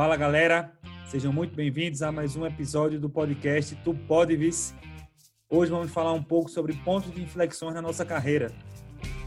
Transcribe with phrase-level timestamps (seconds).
[0.00, 0.72] Fala galera,
[1.10, 4.72] sejam muito bem-vindos a mais um episódio do podcast Tu Pode Vice.
[5.46, 8.50] Hoje vamos falar um pouco sobre pontos de inflexões na nossa carreira.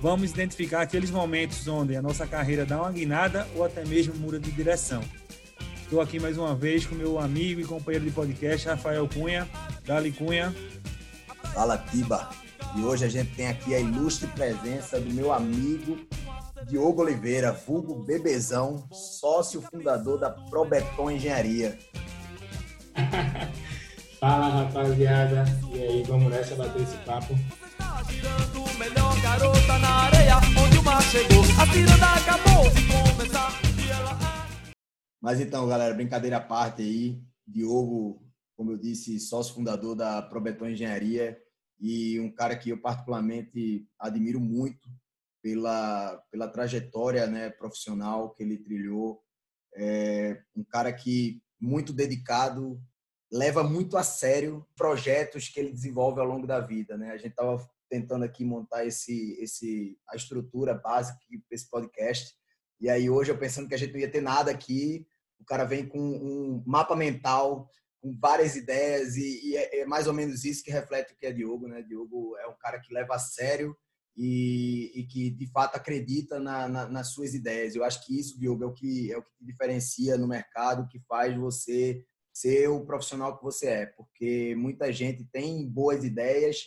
[0.01, 4.39] Vamos identificar aqueles momentos onde a nossa carreira dá uma guinada ou até mesmo muda
[4.39, 5.04] de direção.
[5.83, 9.47] Estou aqui mais uma vez com meu amigo e companheiro de podcast, Rafael Cunha.
[9.85, 10.55] Dali Cunha.
[11.53, 12.31] Fala, Tiba.
[12.75, 15.99] E hoje a gente tem aqui a ilustre presença do meu amigo
[16.68, 21.78] Diogo Oliveira, vulgo Bebezão, sócio fundador da Probeton Engenharia.
[24.20, 25.46] Fala, rapaziada.
[25.73, 27.34] E aí, vamos nessa bater esse papo.
[35.22, 37.22] Mas então, galera, brincadeira à parte aí.
[37.45, 38.22] Diogo,
[38.56, 41.38] como eu disse, sócio fundador da Probeton Engenharia
[41.80, 44.89] e um cara que eu particularmente admiro muito
[45.44, 49.22] pela, pela trajetória né, profissional que ele trilhou.
[49.75, 52.81] É um cara que muito dedicado,
[53.30, 56.98] leva muito a sério projetos que ele desenvolve ao longo da vida.
[56.98, 57.12] Né?
[57.12, 57.59] A gente estava
[57.90, 62.34] tentando aqui montar esse, esse, a estrutura básica desse podcast.
[62.80, 65.06] E aí hoje eu pensando que a gente não ia ter nada aqui,
[65.39, 67.70] o cara vem com um mapa mental,
[68.02, 71.26] com várias ideias e, e é, é, mais ou menos isso que reflete o que
[71.26, 71.82] é Diogo, né?
[71.82, 73.76] Diogo é um cara que leva a sério
[74.16, 77.75] e, e que de fato acredita na, na, nas suas ideias.
[77.75, 80.88] Eu acho que isso, Diogo, é o que é o que te diferencia no mercado,
[80.88, 86.64] que faz você ser o profissional que você é, porque muita gente tem boas ideias,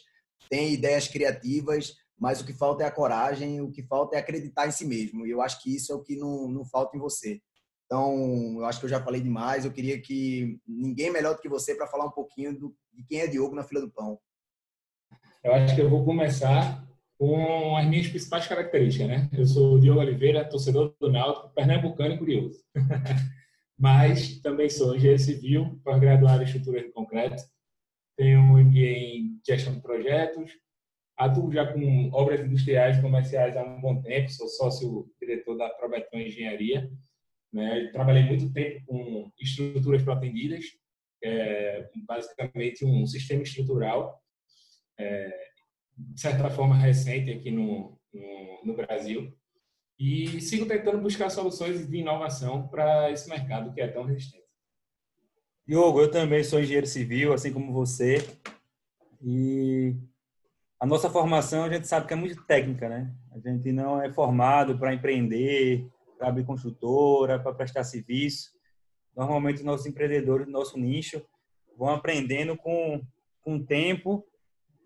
[0.49, 4.67] tem ideias criativas, mas o que falta é a coragem, o que falta é acreditar
[4.67, 5.27] em si mesmo.
[5.27, 7.41] E eu acho que isso é o que não, não falta em você.
[7.85, 9.65] Então, eu acho que eu já falei demais.
[9.65, 13.21] Eu queria que ninguém melhor do que você para falar um pouquinho do, de quem
[13.21, 14.19] é Diogo na fila do pão.
[15.45, 16.86] Eu acho que eu vou começar
[17.19, 19.29] com as minhas principais características, né?
[19.33, 22.63] Eu sou Diogo Oliveira, torcedor do Náutico, pernambucano e curioso.
[23.79, 27.43] Mas também sou engenheiro civil, pós-graduado em estrutura de concreto.
[28.17, 30.53] Tenho um MBA em gestão de projetos.
[31.17, 34.31] Atuo já com obras industriais e comerciais há um bom tempo.
[34.31, 36.91] Sou sócio-diretor da Probeton Engenharia.
[37.53, 37.89] Né?
[37.93, 40.65] Trabalhei muito tempo com estruturas protendidas,
[41.25, 44.23] é basicamente um sistema estrutural
[44.99, 45.31] é,
[45.97, 49.33] de certa forma, recente aqui no, no, no Brasil.
[49.99, 54.45] E sigo tentando buscar soluções de inovação para esse mercado que é tão resistente.
[55.67, 58.19] Diogo, eu também sou engenheiro civil, assim como você.
[59.23, 59.97] E
[60.79, 63.13] a nossa formação, a gente sabe que é muito técnica, né?
[63.33, 68.51] A gente não é formado para empreender, para abrir construtora, para prestar serviço.
[69.17, 71.25] Normalmente, os nossos empreendedores do nosso nicho
[71.77, 73.03] vão aprendendo com,
[73.41, 74.25] com o tempo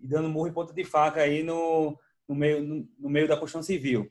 [0.01, 3.37] e dando murro em ponta de faca aí no, no, meio, no, no meio da
[3.37, 4.11] construção civil.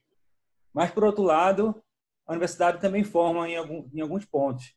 [0.74, 1.82] Mas, por outro lado,
[2.26, 4.76] a universidade também forma em, algum, em alguns pontos.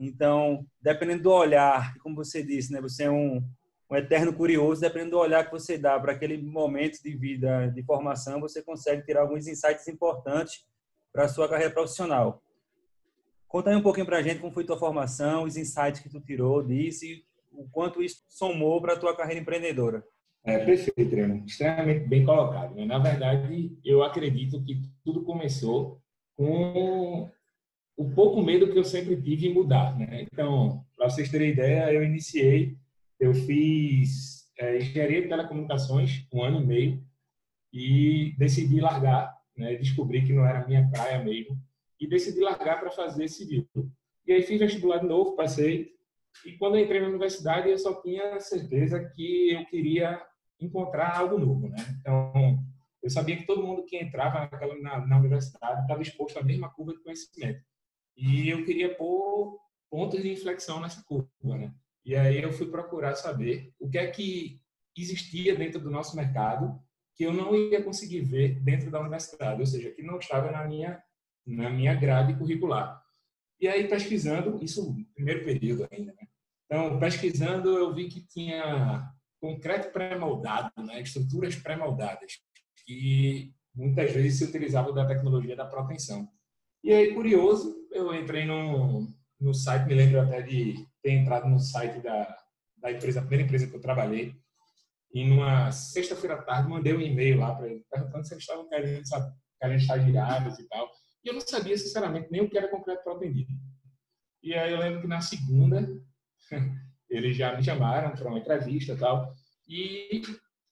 [0.00, 3.46] Então, dependendo do olhar, como você disse, né, você é um,
[3.90, 7.82] um eterno curioso, dependendo do olhar que você dá para aquele momento de vida, de
[7.82, 10.64] formação, você consegue tirar alguns insights importantes
[11.12, 12.42] para a sua carreira profissional.
[13.46, 16.20] Conta aí um pouquinho para a gente como foi tua formação, os insights que tu
[16.20, 17.22] tirou disso e
[17.52, 20.02] o quanto isso somou para a tua carreira empreendedora.
[20.44, 21.44] É, perfeito, Adriano.
[21.46, 22.74] Extremamente bem colocado.
[22.74, 22.84] Né?
[22.84, 26.00] Na verdade, eu acredito que tudo começou
[26.36, 27.30] com
[27.96, 29.96] o pouco medo que eu sempre tive em mudar.
[29.96, 30.26] Né?
[30.32, 32.76] Então, para vocês terem ideia, eu iniciei,
[33.20, 37.04] eu fiz é, engenharia de telecomunicações um ano e meio
[37.72, 39.76] e decidi largar, né?
[39.76, 41.56] descobri que não era minha praia mesmo
[41.98, 43.66] e decidi largar para fazer civil.
[44.26, 45.92] E aí fiz vestibular de novo, passei
[46.44, 50.20] e quando eu entrei na universidade, eu só tinha certeza que eu queria
[50.64, 51.76] encontrar algo novo, né?
[52.00, 52.62] Então,
[53.02, 56.70] eu sabia que todo mundo que entrava naquela, na, na universidade estava exposto à mesma
[56.70, 57.62] curva de conhecimento.
[58.16, 59.58] E eu queria pôr
[59.90, 61.74] pontos de inflexão nessa curva, né?
[62.04, 64.60] E aí eu fui procurar saber o que é que
[64.96, 66.80] existia dentro do nosso mercado
[67.14, 70.64] que eu não ia conseguir ver dentro da universidade, ou seja, que não estava na
[70.64, 71.02] minha
[71.44, 73.02] na minha grade curricular.
[73.60, 76.28] E aí pesquisando, isso no primeiro período ainda, né?
[76.66, 79.12] Então, pesquisando, eu vi que tinha
[79.42, 81.02] concreto pré-moldado, né?
[81.02, 82.38] estruturas pré-moldadas,
[82.86, 86.28] que muitas vezes se utilizavam da tecnologia da propensão.
[86.84, 89.08] E aí, curioso, eu entrei no,
[89.40, 92.38] no site, me lembro até de ter entrado no site da,
[92.76, 94.32] da empresa, a primeira empresa que eu trabalhei,
[95.12, 98.68] e numa sexta-feira à tarde mandei um e-mail lá para eles, perguntando se eles estavam
[98.68, 99.02] querendo,
[99.60, 100.88] querendo estagiários e tal.
[101.24, 103.50] E eu não sabia, sinceramente, nem o que era concreto protendido.
[104.40, 105.88] E aí eu lembro que na segunda
[107.12, 109.34] eles já me chamaram para uma entrevista e tal.
[109.68, 110.22] E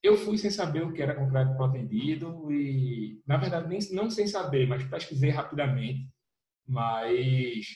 [0.03, 4.27] eu fui sem saber o que era concreto protendido e, na verdade, nem, não sem
[4.27, 6.09] saber, mas pesquisei rapidamente.
[6.67, 7.67] Mas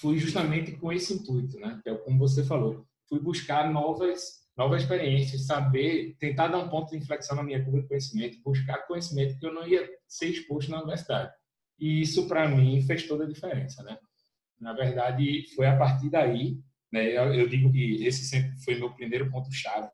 [0.00, 1.80] fui justamente com esse intuito, né?
[1.82, 6.90] Que é como você falou, fui buscar novas novas experiências, saber, tentar dar um ponto
[6.90, 10.70] de inflexão na minha curva de conhecimento, buscar conhecimento que eu não ia ser exposto
[10.70, 11.32] na universidade.
[11.78, 13.96] E isso para mim fez toda a diferença, né?
[14.60, 16.58] Na verdade, foi a partir daí,
[16.92, 17.06] né?
[17.16, 19.88] Eu, eu digo que esse sempre foi meu primeiro ponto chave.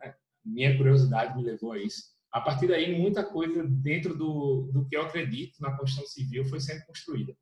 [0.00, 0.14] Né?
[0.44, 2.14] Minha curiosidade me levou a isso.
[2.32, 6.60] A partir daí, muita coisa dentro do, do que eu acredito na construção civil foi
[6.60, 7.32] sendo construída,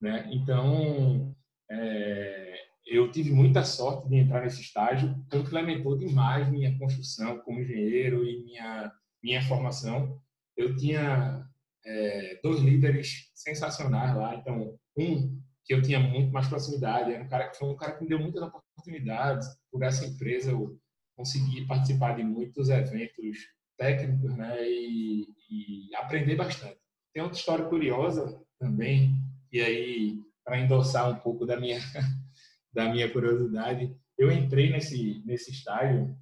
[0.00, 0.30] né?
[0.32, 1.34] Então,
[1.68, 2.54] é,
[2.86, 8.44] eu tive muita sorte de entrar nesse estágio, complementou demais minha construção como engenheiro e
[8.44, 8.92] minha
[9.22, 10.18] minha formação.
[10.56, 11.44] Eu tinha
[11.84, 15.40] é, dois líderes sensacionais lá, então um
[15.70, 18.08] que eu tinha muito mais proximidade, era um cara que foi um cara que me
[18.08, 20.76] deu muitas oportunidades por essa empresa eu
[21.16, 23.38] consegui participar de muitos eventos
[23.78, 26.76] técnicos, né, e, e aprender bastante.
[27.14, 29.14] Tem outra história curiosa também,
[29.52, 31.78] e aí para endossar um pouco da minha
[32.74, 33.96] da minha curiosidade.
[34.18, 36.16] Eu entrei nesse, nesse estágio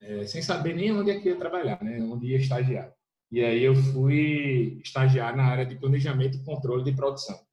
[0.00, 2.00] é, sem saber nem onde é que ia trabalhar, né?
[2.00, 2.92] onde ia estagiar.
[3.30, 7.45] E aí eu fui estagiar na área de planejamento e controle de produção.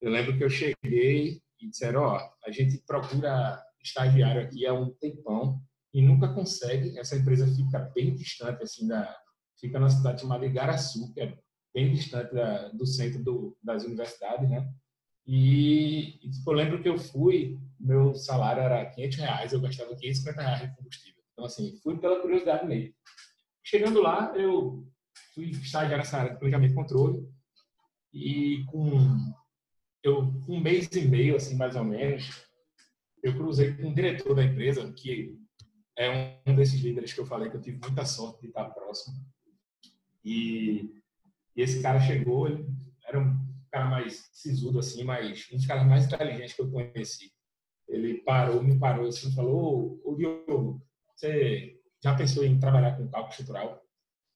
[0.00, 4.90] Eu lembro que eu cheguei e disseram, ó, a gente procura estagiário aqui há um
[4.94, 5.60] tempão
[5.92, 6.98] e nunca consegue.
[6.98, 9.16] Essa empresa fica bem distante, assim, da,
[9.58, 11.38] fica na cidade chamada Igaraçu, que é
[11.74, 14.68] bem distante da, do centro do, das universidades, né?
[15.26, 19.94] E, e tipo, eu lembro que eu fui, meu salário era 500 reais, eu gastava
[19.94, 21.22] 550 reais de combustível.
[21.32, 22.94] Então, assim, fui pela curiosidade mesmo.
[23.62, 24.88] Chegando lá, eu
[25.34, 27.28] fui estagiar nessa área de planejamento e controle
[28.12, 28.90] e com,
[30.02, 32.46] eu, um mês e meio, assim, mais ou menos,
[33.22, 35.36] eu cruzei com o diretor da empresa, que
[35.96, 39.16] é um desses líderes que eu falei que eu tive muita sorte de estar próximo.
[40.24, 40.90] E,
[41.56, 42.66] e esse cara chegou, ele
[43.04, 43.36] era um
[43.70, 47.32] cara mais sisudo, assim, mas um dos caras mais inteligentes que eu conheci.
[47.88, 50.86] Ele parou, me parou assim, falou: Ô, Diogo,
[51.16, 53.82] você já pensou em trabalhar com cálculo estrutural?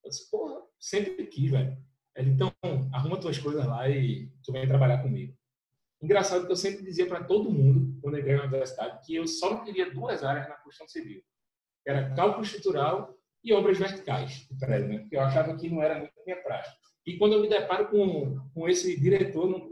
[0.03, 1.77] Eu disse: Porra, sempre quis, velho.
[2.17, 2.53] Ele, então,
[2.93, 5.37] arruma tuas coisas lá e tu vem trabalhar comigo.
[6.03, 9.63] Engraçado que eu sempre dizia para todo mundo, quando entrei na universidade, que eu só
[9.63, 11.23] queria duas áreas na construção civil.
[11.87, 14.99] Era cálculo estrutural e obras verticais de prédio, né?
[14.99, 16.77] Porque eu achava que não era muito minha prática.
[17.07, 19.71] E quando eu me deparo com, com esse diretor no,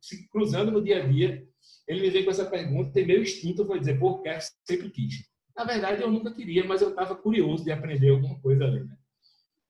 [0.00, 1.46] se cruzando no dia a dia,
[1.86, 5.28] ele me vem com essa pergunta e meu instinto foi dizer, pô, quero, sempre quis.
[5.56, 8.84] Na verdade, eu nunca queria, mas eu estava curioso de aprender alguma coisa ali.
[8.84, 8.96] Né?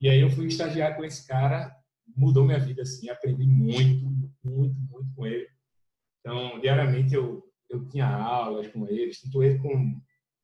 [0.01, 1.75] E aí eu fui estagiar com esse cara,
[2.17, 4.05] mudou minha vida, assim, aprendi muito,
[4.45, 5.49] muito, muito com ele.
[6.21, 10.03] Então, diariamente eu, eu tinha aulas com ele, tanto ele como,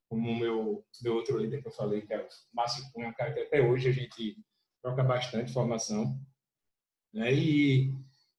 [0.08, 3.14] como o meu, meu outro líder que eu falei, que é o Márcio Cunha, um
[3.14, 4.36] cara que até hoje a gente
[4.82, 6.18] troca bastante formação.
[7.12, 7.34] Né?
[7.34, 7.94] E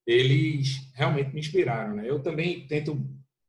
[0.06, 1.96] eles realmente me inspiraram.
[1.96, 2.08] Né?
[2.08, 2.98] Eu também tento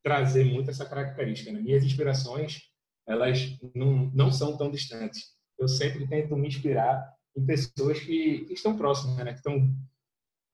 [0.03, 1.51] trazer muito essa característica.
[1.51, 1.61] Né?
[1.61, 2.61] Minhas inspirações,
[3.07, 5.35] elas não, não são tão distantes.
[5.57, 9.31] Eu sempre tento me inspirar em pessoas que, que estão próximas, né?
[9.31, 9.73] que estão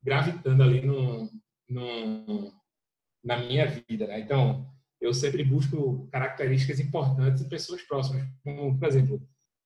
[0.03, 1.29] gravitando ali no,
[1.67, 2.53] no,
[3.25, 4.05] na minha vida.
[4.05, 4.19] Né?
[4.19, 4.69] Então,
[5.01, 8.23] eu sempre busco características importantes em pessoas próximas.
[8.43, 9.21] Como, por exemplo,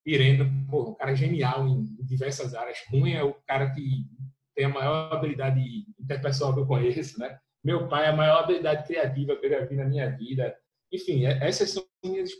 [0.05, 2.79] Irena, pô, um cara genial em diversas áreas.
[2.89, 4.05] Cunha é o cara que
[4.55, 5.61] tem a maior habilidade
[5.99, 7.37] interpessoal que eu conheço, né?
[7.63, 10.55] Meu pai é a maior habilidade criativa que eu já vi na minha vida.
[10.91, 12.31] Enfim, é, essas são minhas,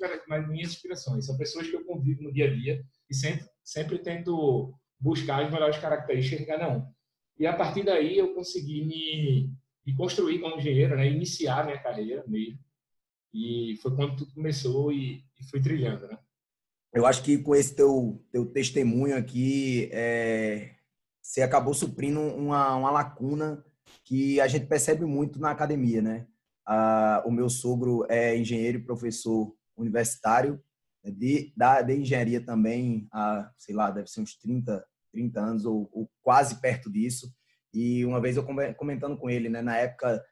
[0.48, 1.26] minhas inspirações.
[1.26, 5.52] São pessoas que eu convivo no dia a dia e sempre, sempre tento buscar as
[5.52, 6.86] melhores características de cada um.
[7.38, 9.54] E a partir daí eu consegui me,
[9.90, 11.10] me construir como engenheiro, né?
[11.10, 12.60] Iniciar minha carreira mesmo.
[13.34, 16.18] E foi quando tudo começou e, e fui trilhando, né?
[16.94, 20.76] Eu acho que com esse teu, teu testemunho aqui, é,
[21.22, 23.64] você acabou suprindo uma, uma lacuna
[24.04, 26.28] que a gente percebe muito na academia, né?
[26.66, 30.62] Ah, o meu sogro é engenheiro e professor universitário
[31.04, 35.66] né, de, da, de engenharia também há, sei lá, deve ser uns 30, 30 anos
[35.66, 37.32] ou, ou quase perto disso.
[37.74, 38.46] E uma vez eu
[38.76, 40.24] comentando com ele, né, na época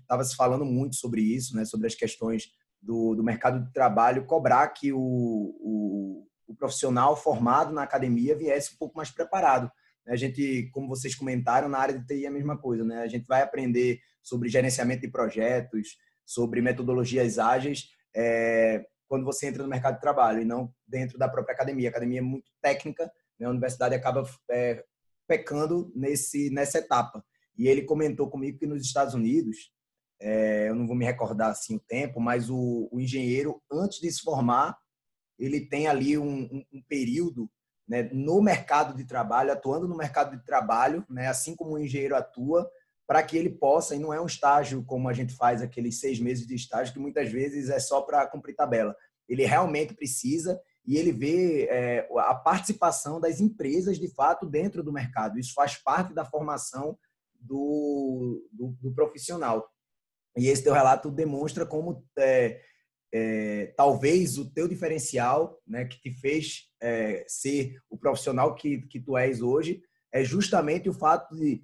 [0.00, 2.48] estava é, se falando muito sobre isso, né, sobre as questões
[2.80, 8.74] do, do mercado de trabalho, cobrar que o, o, o profissional formado na academia viesse
[8.74, 9.70] um pouco mais preparado.
[10.06, 13.02] A gente, como vocês comentaram, na área de TI é a mesma coisa, né?
[13.02, 19.62] A gente vai aprender sobre gerenciamento de projetos, sobre metodologias ágeis, é, quando você entra
[19.62, 21.88] no mercado de trabalho e não dentro da própria academia.
[21.88, 23.46] A academia é muito técnica, né?
[23.46, 24.82] a universidade acaba é,
[25.28, 27.24] pecando nesse, nessa etapa.
[27.56, 29.70] E ele comentou comigo que nos Estados Unidos,
[30.20, 34.10] é, eu não vou me recordar assim o tempo, mas o, o engenheiro, antes de
[34.10, 34.76] se formar,
[35.38, 37.48] ele tem ali um, um, um período
[37.86, 42.16] né, no mercado de trabalho, atuando no mercado de trabalho, né, assim como o engenheiro
[42.16, 42.68] atua,
[43.06, 46.20] para que ele possa, e não é um estágio como a gente faz aqueles seis
[46.20, 48.94] meses de estágio, que muitas vezes é só para cumprir tabela.
[49.28, 54.92] Ele realmente precisa e ele vê é, a participação das empresas, de fato, dentro do
[54.92, 55.38] mercado.
[55.38, 56.98] Isso faz parte da formação
[57.38, 59.68] do, do, do profissional.
[60.36, 62.60] E esse teu relato demonstra como é,
[63.12, 69.00] é, talvez o teu diferencial, né, que te fez é, ser o profissional que, que
[69.00, 69.82] tu és hoje,
[70.12, 71.62] é justamente o fato de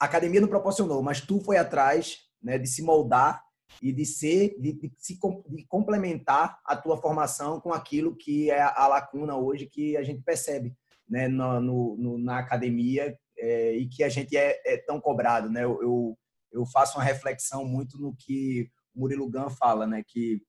[0.00, 3.42] a academia não proporcionou, mas tu foi atrás né, de se moldar
[3.82, 5.18] e de ser, de, de, se,
[5.48, 10.22] de complementar a tua formação com aquilo que é a lacuna hoje que a gente
[10.22, 10.74] percebe
[11.08, 15.64] né, no, no na academia é, e que a gente é, é tão cobrado, né?
[15.64, 16.18] Eu, eu,
[16.52, 20.02] eu, faço uma reflexão muito no que o Murilo Gun fala, né?
[20.06, 20.42] Que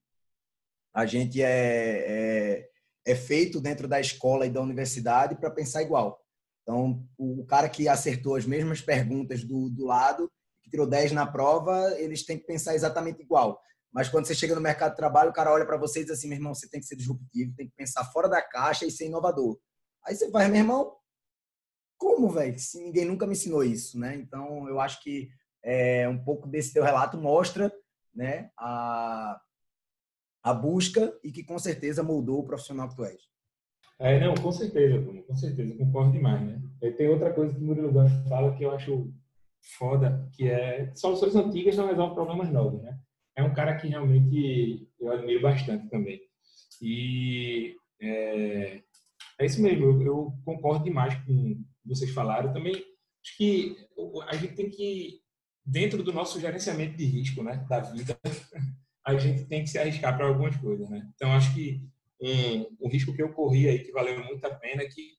[0.93, 2.69] a gente é, é,
[3.05, 6.19] é feito dentro da escola e da universidade para pensar igual.
[6.63, 10.31] Então, o cara que acertou as mesmas perguntas do, do lado,
[10.67, 13.59] que tirou 10 na prova, eles têm que pensar exatamente igual.
[13.91, 16.11] Mas quando você chega no mercado de trabalho, o cara olha para você e diz
[16.11, 18.91] assim: meu irmão, você tem que ser disruptivo, tem que pensar fora da caixa e
[18.91, 19.57] ser inovador.
[20.05, 20.93] Aí você faz, meu irmão,
[21.97, 22.57] como, velho?
[22.59, 24.15] Se ninguém nunca me ensinou isso, né?
[24.15, 25.29] Então, eu acho que
[25.63, 27.71] é, um pouco desse teu relato mostra
[28.13, 29.39] né, a,
[30.43, 33.21] a busca e que com certeza moldou o profissional que tu és.
[33.99, 36.61] É, não, com certeza, com certeza, concordo demais, né?
[36.97, 39.11] Tem outra coisa que o Murilo Gans fala que eu acho
[39.77, 42.97] foda, que é soluções antigas não resolvem problemas novos, né?
[43.35, 46.19] É um cara que realmente eu admiro bastante também.
[46.81, 48.81] E é,
[49.39, 52.53] é isso mesmo, eu, eu, concordo demais com o vocês falaram.
[52.53, 53.77] Também acho que
[54.27, 55.21] a gente tem que,
[55.65, 58.17] dentro do nosso gerenciamento de risco, né, da vida,
[59.05, 61.07] a gente tem que se arriscar para algumas coisas, né?
[61.15, 61.81] Então acho que
[62.21, 65.15] um, um risco que eu corri aí, que valeu muito a pena, é que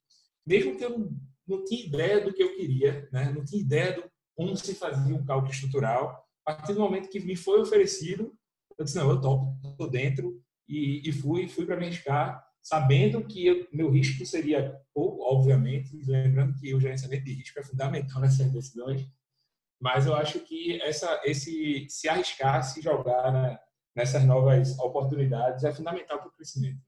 [0.47, 1.11] mesmo que eu
[1.47, 3.33] não tinha ideia do que eu queria, né?
[3.35, 7.19] não tinha ideia do como se fazia um cálculo estrutural, a partir do momento que
[7.19, 8.33] me foi oferecido,
[8.79, 13.27] eu disse, não, eu topo, estou dentro, e, e, fui, fui para me arriscar, sabendo
[13.27, 18.21] que eu, meu risco seria pouco, obviamente, lembrando que o gerenciamento de risco é fundamental
[18.23, 19.11] nessas decisões,
[19.81, 23.59] mas eu acho que essa, esse se arriscar, se jogar né,
[23.97, 26.81] nessas novas oportunidades é fundamental para o crescimento.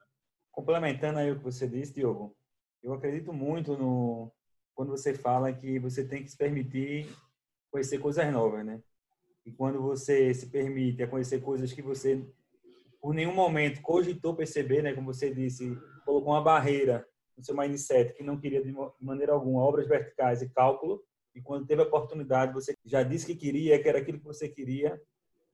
[0.52, 2.36] Complementando aí o que você disse, Diogo,
[2.80, 4.32] eu acredito muito no
[4.72, 7.08] quando você fala que você tem que se permitir
[7.70, 8.80] conhecer coisas novas, né?
[9.44, 12.26] E quando você se permite a conhecer coisas que você
[13.00, 15.74] por nenhum momento cogitou perceber, né, como você disse,
[16.04, 20.50] colocou uma barreira no seu mindset que não queria de maneira alguma obras verticais e
[20.50, 21.02] cálculo,
[21.34, 24.48] e quando teve a oportunidade, você já disse que queria, que era aquilo que você
[24.48, 25.00] queria,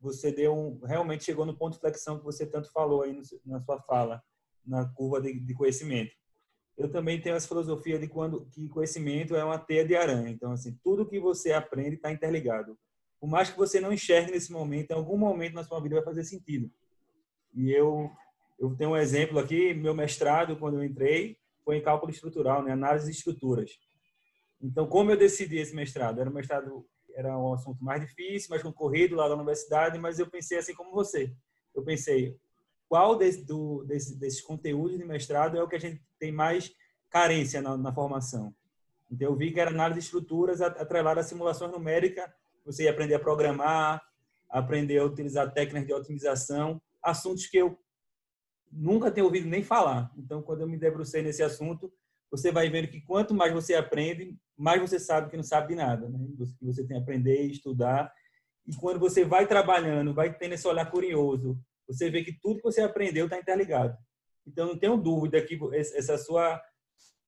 [0.00, 3.23] você deu um, realmente chegou no ponto de flexão que você tanto falou aí no,
[3.44, 4.23] na sua fala,
[4.64, 6.12] na curva de, de, conhecimento.
[6.76, 10.28] Eu também tenho essa filosofia de quando que conhecimento é uma teia de aranha.
[10.28, 12.78] Então, assim, tudo que você aprende está interligado.
[13.18, 16.04] Por mais que você não enxergue nesse momento, em algum momento na sua vida vai
[16.04, 16.71] fazer sentido.
[17.54, 18.11] E eu
[18.59, 22.73] eu tenho um exemplo aqui, meu mestrado quando eu entrei foi em cálculo estrutural, né,
[22.73, 23.71] análise de estruturas.
[24.62, 26.21] Então, como eu decidi esse mestrado?
[26.21, 30.28] Era um mestrado era um assunto mais difícil, mais concorrido lá da universidade, mas eu
[30.28, 31.33] pensei assim como você.
[31.75, 32.37] Eu pensei,
[32.88, 36.73] qual desse, do, desse, desses conteúdos de mestrado é o que a gente tem mais
[37.11, 38.55] carência na, na formação?
[39.11, 42.33] Então, eu vi que era análise de estruturas atrelada à simulação numérica,
[42.64, 44.02] você ia aprender a programar,
[44.49, 47.78] aprender a utilizar técnicas de otimização, assuntos que eu
[48.71, 50.11] nunca tenho ouvido nem falar.
[50.16, 51.93] Então, quando eu me debrucei nesse assunto,
[52.31, 55.75] você vai vendo que quanto mais você aprende, mais você sabe que não sabe de
[55.76, 56.19] nada, né?
[56.59, 58.12] Que você tem que aprender, estudar.
[58.66, 62.64] E quando você vai trabalhando, vai tendo esse olhar curioso, você vê que tudo que
[62.64, 63.97] você aprendeu está interligado.
[64.47, 66.61] Então, não tenho dúvida que essa sua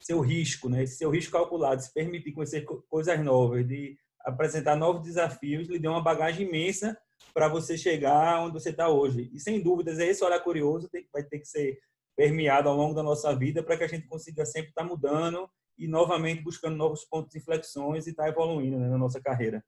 [0.00, 0.84] seu risco, né?
[0.84, 5.90] Esse seu risco calculado, se permitir conhecer coisas novas, de apresentar novos desafios, lhe deu
[5.90, 6.96] uma bagagem imensa
[7.34, 9.30] para você chegar onde você está hoje.
[9.32, 11.78] E sem dúvidas, esse olhar curioso vai ter que ser
[12.16, 15.48] permeado ao longo da nossa vida para que a gente consiga sempre estar tá mudando
[15.76, 19.64] e novamente buscando novos pontos de inflexões e estar tá evoluindo né, na nossa carreira.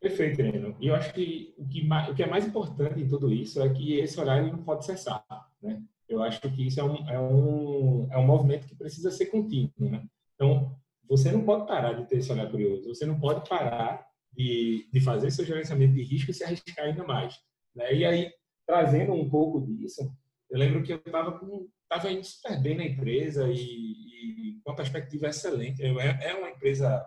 [0.00, 0.74] Perfeito, Breno.
[0.80, 3.68] E eu acho que o, que o que é mais importante em tudo isso é
[3.68, 5.24] que esse horário não pode cessar.
[5.62, 5.82] Né?
[6.08, 9.72] Eu acho que isso é um, é um, é um movimento que precisa ser contínuo.
[9.78, 10.02] Né?
[10.34, 10.74] Então,
[11.06, 15.00] você não pode parar de ter esse olhar curioso, você não pode parar de, de
[15.00, 17.38] fazer seu gerenciamento de risco e se arriscar ainda mais.
[17.74, 17.94] Né?
[17.94, 18.32] E aí,
[18.66, 20.10] trazendo um pouco disso,
[20.48, 21.38] eu lembro que eu estava
[21.82, 25.82] estava indo super bem na empresa e, e com a perspectiva excelente.
[25.82, 27.04] É, é uma empresa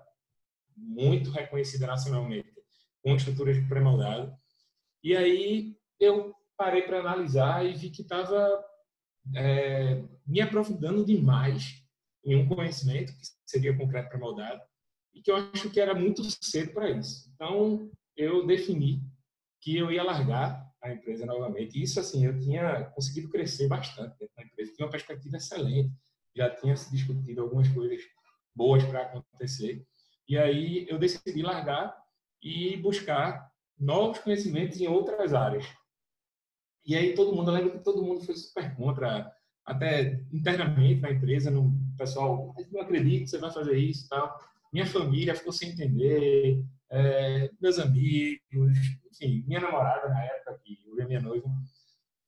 [0.76, 2.53] muito reconhecida nacionalmente,
[3.04, 4.34] com estruturas de pré-moldado.
[5.04, 8.64] E aí eu parei para analisar e vi que estava
[9.36, 11.84] é, me aprofundando demais
[12.26, 14.62] em um conhecimento que seria concreto pré-moldado
[15.14, 17.30] e que eu acho que era muito cedo para isso.
[17.36, 19.02] Então, eu defini
[19.62, 21.82] que eu ia largar a empresa novamente.
[21.82, 25.92] Isso, assim, eu tinha conseguido crescer bastante dentro da empresa, tinha uma perspectiva excelente,
[26.36, 28.02] já tinha se discutido algumas coisas
[28.56, 29.86] boas para acontecer.
[30.28, 31.96] E aí eu decidi largar
[32.44, 35.66] e buscar novos conhecimentos em outras áreas.
[36.86, 39.32] E aí todo mundo, eu lembro que todo mundo foi super contra,
[39.66, 44.38] até internamente na empresa, no pessoal, não acredito que você vai fazer isso, tal.
[44.74, 48.78] Minha família ficou sem entender, é, meus amigos,
[49.12, 51.48] enfim, minha namorada na época, que eu era minha noiva.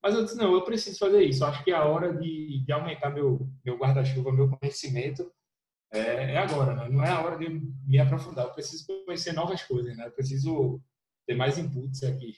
[0.01, 1.43] Mas eu disse, não, eu preciso fazer isso.
[1.43, 5.29] Acho que é a hora de, de aumentar meu, meu guarda-chuva, meu conhecimento
[5.95, 6.89] é, é, agora, né?
[6.89, 7.49] não é a hora de
[7.85, 8.45] me aprofundar.
[8.45, 10.07] Eu preciso conhecer novas coisas, né?
[10.07, 10.81] Eu preciso
[11.25, 12.35] ter mais inputs aqui.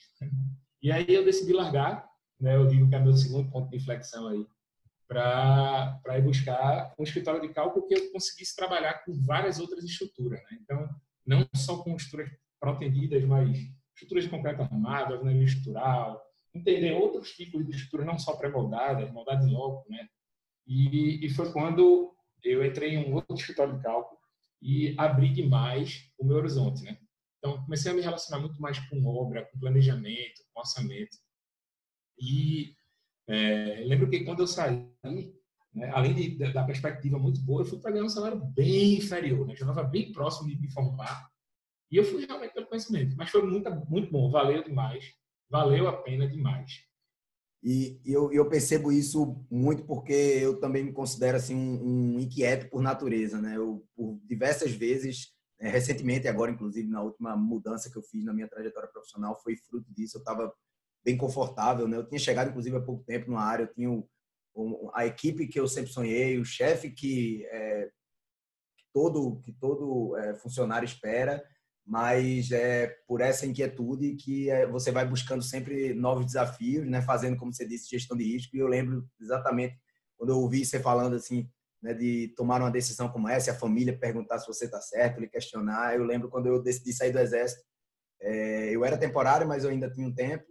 [0.82, 2.08] E aí eu decidi largar,
[2.40, 2.56] né?
[2.56, 4.46] Eu digo que é meu segundo ponto de inflexão aí,
[5.08, 10.40] para ir buscar um escritório de cálculo que eu conseguisse trabalhar com várias outras estruturas,
[10.40, 10.58] né?
[10.62, 10.90] Então,
[11.26, 13.58] não só com estruturas protendidas, mas
[13.94, 16.22] estruturas de concreto armado, alvenaria estrutural,
[16.54, 20.08] entender outros tipos de estruturas, não só pré-moldadas, moldadas em loco, né?
[20.66, 22.14] E, e foi quando
[22.52, 24.20] eu entrei em um outro escritório de cálculo
[24.62, 26.98] e abri demais o meu horizonte, né?
[27.38, 31.18] Então, comecei a me relacionar muito mais com obra, com planejamento, com orçamento.
[32.20, 32.76] E
[33.28, 34.90] é, lembro que quando eu saí,
[35.74, 39.46] né, além de, da perspectiva muito boa, eu fui para ganhar um salário bem inferior,
[39.46, 39.56] né?
[39.56, 41.30] já estava bem próximo de me formar.
[41.92, 45.14] E eu fui realmente pelo conhecimento, mas foi muito, muito bom, valeu demais,
[45.50, 46.84] valeu a pena demais.
[47.64, 52.70] E eu, eu percebo isso muito porque eu também me considero assim um, um inquieto
[52.70, 53.58] por natureza, né?
[53.58, 58.34] Eu por diversas vezes, é, recentemente agora inclusive na última mudança que eu fiz na
[58.34, 60.18] minha trajetória profissional foi fruto disso.
[60.18, 60.54] Eu estava
[61.04, 61.98] bem confortável, né?
[61.98, 63.92] Eu tinha chegado inclusive há pouco tempo na área, eu tinha
[64.54, 67.90] o, a equipe que eu sempre sonhei, o chefe que, é,
[68.78, 71.44] que todo que todo é, funcionário espera
[71.88, 77.02] mas é por essa inquietude que é, você vai buscando sempre novos desafios, né?
[77.02, 78.54] Fazendo, como você disse, gestão de risco.
[78.54, 79.80] E eu lembro exatamente
[80.18, 81.50] quando eu ouvi você falando assim,
[81.82, 85.30] né, de tomar uma decisão como essa, a família perguntar se você está certo, ele
[85.30, 85.96] questionar.
[85.96, 87.64] Eu lembro quando eu decidi sair do exército,
[88.20, 90.44] é, eu era temporário, mas eu ainda tinha um tempo.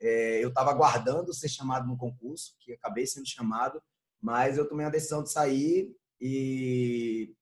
[0.00, 3.82] É, eu estava aguardando ser chamado no concurso, que acabei sendo chamado,
[4.22, 7.34] mas eu tomei a decisão de sair e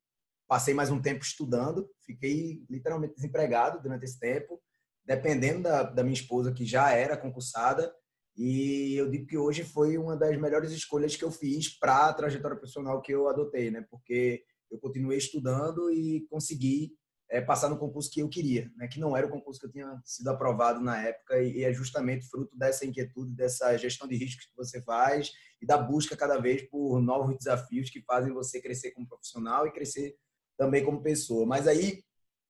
[0.49, 4.63] Passei mais um tempo estudando, fiquei literalmente desempregado durante esse tempo,
[5.05, 7.93] dependendo da, da minha esposa, que já era concursada.
[8.37, 12.13] E eu digo que hoje foi uma das melhores escolhas que eu fiz para a
[12.13, 13.85] trajetória profissional que eu adotei, né?
[13.91, 16.93] Porque eu continuei estudando e consegui
[17.29, 18.87] é, passar no concurso que eu queria, né?
[18.87, 21.73] Que não era o concurso que eu tinha sido aprovado na época e, e é
[21.73, 26.39] justamente fruto dessa inquietude, dessa gestão de riscos que você faz e da busca cada
[26.39, 30.15] vez por novos desafios que fazem você crescer como profissional e crescer
[30.57, 31.47] também como pessoa.
[31.47, 32.03] Mas aí,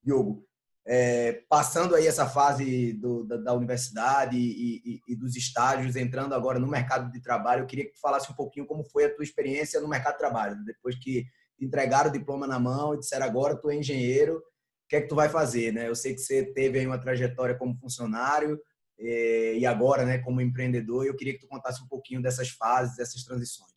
[0.03, 0.47] Diogo,
[0.85, 6.33] é, passando aí essa fase do, da, da, universidade e, e, e, dos estágios, entrando
[6.33, 9.13] agora no mercado de trabalho, eu queria que tu falasse um pouquinho como foi a
[9.13, 11.25] tua experiência no mercado de trabalho, depois que
[11.59, 15.07] entregaram o diploma na mão e disseram agora tu é engenheiro, o que é que
[15.07, 15.89] tu vai fazer, né?
[15.89, 18.57] Eu sei que você teve aí uma trajetória como funcionário
[18.97, 22.95] é, e agora, né, como empreendedor, eu queria que tu contasse um pouquinho dessas fases,
[22.95, 23.71] dessas transições.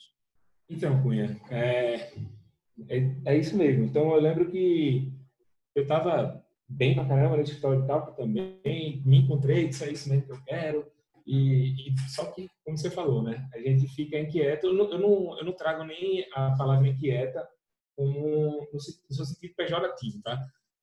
[0.68, 2.12] Então, Cunha, é,
[2.88, 3.84] é, é isso mesmo.
[3.84, 5.12] Então, eu lembro que
[5.74, 10.08] eu estava bem pra caramba no escritório de cálculo também, me encontrei, disse é isso
[10.08, 10.86] mesmo que eu quero.
[11.26, 13.48] E, e, só que, como você falou, né?
[13.52, 14.66] A gente fica inquieto.
[14.66, 17.46] Eu não, eu não, eu não trago nem a palavra inquieta
[17.96, 20.42] como no, seu sentido pejorativo, tá?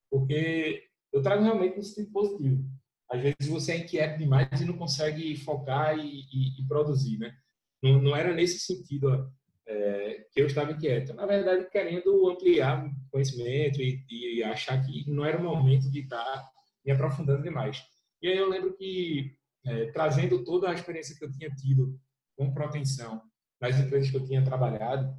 [0.10, 2.64] Porque eu trago realmente no sentido positivo.
[3.10, 7.36] Às vezes você é inquieto demais e não consegue focar e, e, e produzir, né?
[7.82, 9.32] Não, não era nesse sentido
[9.68, 11.14] é, que eu estava inquieto.
[11.14, 16.50] Na verdade, querendo ampliar conhecimento e, e, achar que não era o momento de estar
[16.86, 17.84] me aprofundando demais.
[18.22, 22.00] E aí eu lembro que, é, trazendo toda a experiência que eu tinha tido
[22.36, 23.22] com proteção
[23.60, 25.14] nas empresas que eu tinha trabalhado,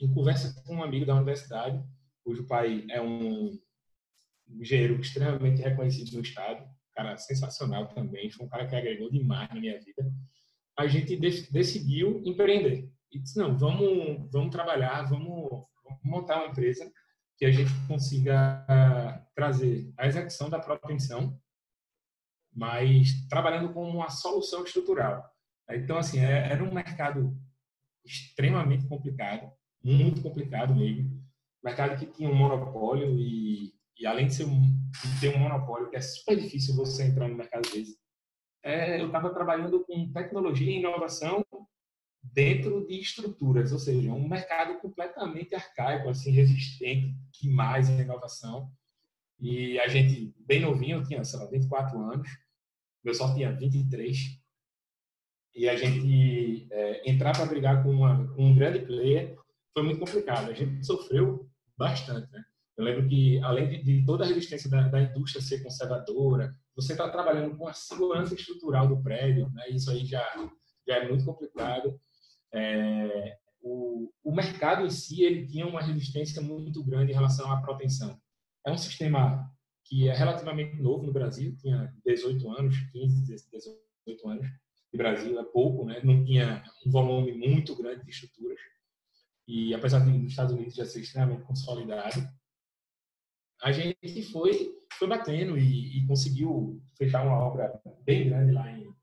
[0.00, 1.82] em conversa com um amigo da universidade,
[2.24, 3.58] cujo pai é um
[4.48, 9.60] engenheiro extremamente reconhecido no estado, cara sensacional também, foi um cara que agregou demais na
[9.60, 10.10] minha vida,
[10.76, 15.48] a gente decidiu empreender e disse, não, vamos, vamos trabalhar, vamos,
[15.84, 16.90] vamos montar uma empresa
[17.36, 18.64] que a gente consiga
[19.34, 21.40] trazer a execução da propensão,
[22.52, 25.24] mas trabalhando com uma solução estrutural.
[25.70, 27.36] Então, assim, é, era um mercado
[28.04, 29.52] extremamente complicado,
[29.84, 31.22] muito complicado mesmo.
[31.62, 35.90] Mercado que tinha um monopólio e, e além de, ser um, de ter um monopólio,
[35.90, 37.96] que é super difícil você entrar no mercado desse,
[38.64, 41.44] é, eu estava trabalhando com tecnologia e inovação
[42.32, 48.70] dentro de estruturas, ou seja, um mercado completamente arcaico, assim, resistente que mais a inovação.
[49.40, 52.28] E a gente, bem novinho, tinha, sei lá, 24 anos,
[53.04, 54.38] meu só tinha 23,
[55.54, 59.36] e a gente é, entrar para brigar com, uma, com um grande player
[59.72, 60.50] foi muito complicado.
[60.50, 62.44] A gente sofreu bastante, né?
[62.76, 66.92] Eu lembro que, além de, de toda a resistência da, da, indústria ser conservadora, você
[66.92, 69.68] está trabalhando com a segurança estrutural do prédio, né?
[69.70, 70.24] isso aí já,
[70.86, 72.00] já é muito complicado.
[72.52, 77.60] É, o, o mercado em si ele tinha uma resistência muito grande em relação à
[77.60, 78.18] proteção.
[78.66, 79.50] É um sistema
[79.84, 84.46] que é relativamente novo no Brasil, tinha 18 anos, 15, 18 anos
[84.92, 86.00] de Brasil, é pouco, né?
[86.04, 88.58] não tinha um volume muito grande de estruturas.
[89.46, 92.20] E apesar de nos Estados Unidos já ser extremamente consolidado,
[93.62, 98.94] a gente foi, foi batendo e, e conseguiu fechar uma obra bem grande lá em,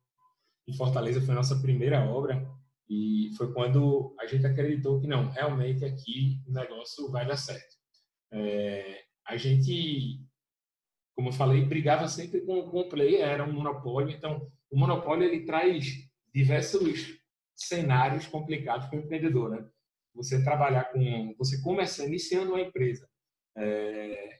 [0.67, 1.19] em Fortaleza.
[1.21, 2.47] Foi a nossa primeira obra
[2.89, 7.75] e foi quando a gente acreditou que não, realmente aqui o negócio vai dar certo.
[8.31, 10.21] É, a gente,
[11.15, 14.15] como eu falei, brigava sempre com, com o player, era um monopólio.
[14.15, 17.17] Então, o monopólio ele traz diversos
[17.55, 19.49] cenários complicados para o empreendedor.
[19.49, 19.67] Né?
[20.13, 23.07] Você trabalhar com, você começar iniciando uma empresa
[23.57, 24.39] é,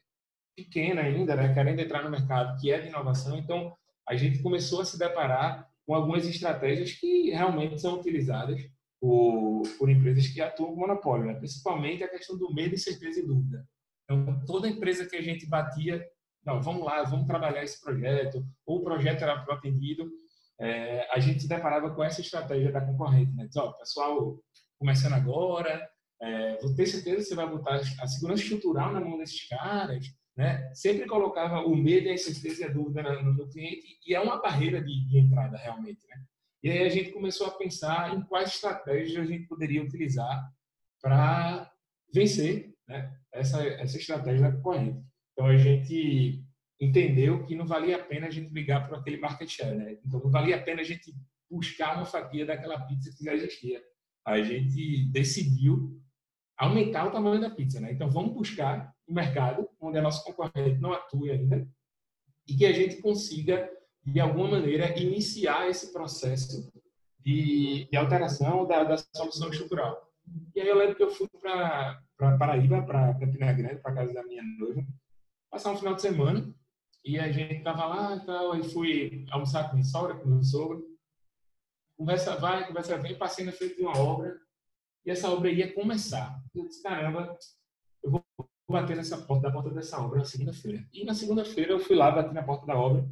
[0.55, 3.75] pequena ainda, né, querendo entrar no mercado que é de inovação, então
[4.08, 8.62] a gente começou a se deparar com algumas estratégias que realmente são utilizadas
[9.00, 11.36] por, por empresas que atuam com monopólio, né?
[11.36, 13.65] principalmente a questão do medo, incerteza e dúvida.
[14.04, 16.04] Então, toda empresa que a gente batia,
[16.45, 20.10] não, vamos lá, vamos trabalhar esse projeto, ou o projeto era atendido,
[20.60, 23.45] é, a gente se deparava com essa estratégia da concorrente, né?
[23.45, 24.39] Diz, ó, pessoal,
[24.80, 25.89] começando agora,
[26.21, 30.06] é, vou ter certeza que você vai botar a segurança estrutural na mão desses caras,
[30.36, 30.69] né?
[30.74, 34.41] Sempre colocava o medo, a incerteza e a dúvida no, no cliente e é uma
[34.41, 36.24] barreira de, de, entrada realmente, né?
[36.62, 40.52] E aí a gente começou a pensar em quais estratégias a gente poderia utilizar
[41.02, 41.71] para
[42.13, 43.15] vencer né?
[43.32, 45.00] essa, essa estratégia da concorrente.
[45.32, 46.43] Então a gente
[46.82, 49.98] entendeu que não valia a pena a gente ligar para aquele market share, né?
[50.04, 51.13] Então não valia a pena a gente
[51.50, 53.82] buscar uma fatia daquela pizza que já existia.
[54.26, 56.02] A gente decidiu
[56.57, 57.91] aumentar o tamanho da pizza, né?
[57.91, 61.67] Então vamos buscar um mercado onde a nossa concorrente não atua ainda
[62.47, 63.69] e que a gente consiga
[64.03, 66.71] de alguma maneira iniciar esse processo
[67.19, 70.11] de, de alteração da, da, solução estrutural.
[70.55, 72.01] E aí eu lembro que eu fui para
[72.37, 74.85] Paraíba, para Campina Grande, para casa da minha noiva,
[75.49, 76.53] passar um final de semana
[77.03, 80.85] e a gente tava lá tal, aí fui almoçar com minha sogra, com meu sogro.
[81.97, 84.44] Conversa vai, conversa vem, passei na frente de uma obra
[85.05, 86.41] e essa obra ia começar.
[86.53, 87.37] Eu disse, caramba,
[88.03, 88.25] eu vou
[88.67, 90.87] bater nessa porta, da porta dessa obra na segunda-feira.
[90.91, 93.07] E na segunda-feira eu fui lá, bati na porta da obra,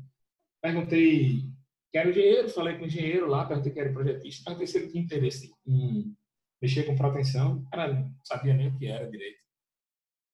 [0.62, 1.44] perguntei,
[1.92, 5.04] quero engenheiro, falei com o engenheiro lá, perguntei que era projetista, perguntei se ele tinha
[5.04, 6.16] interesse em
[6.62, 9.40] mexer com proteção, o cara não sabia nem o que era direito.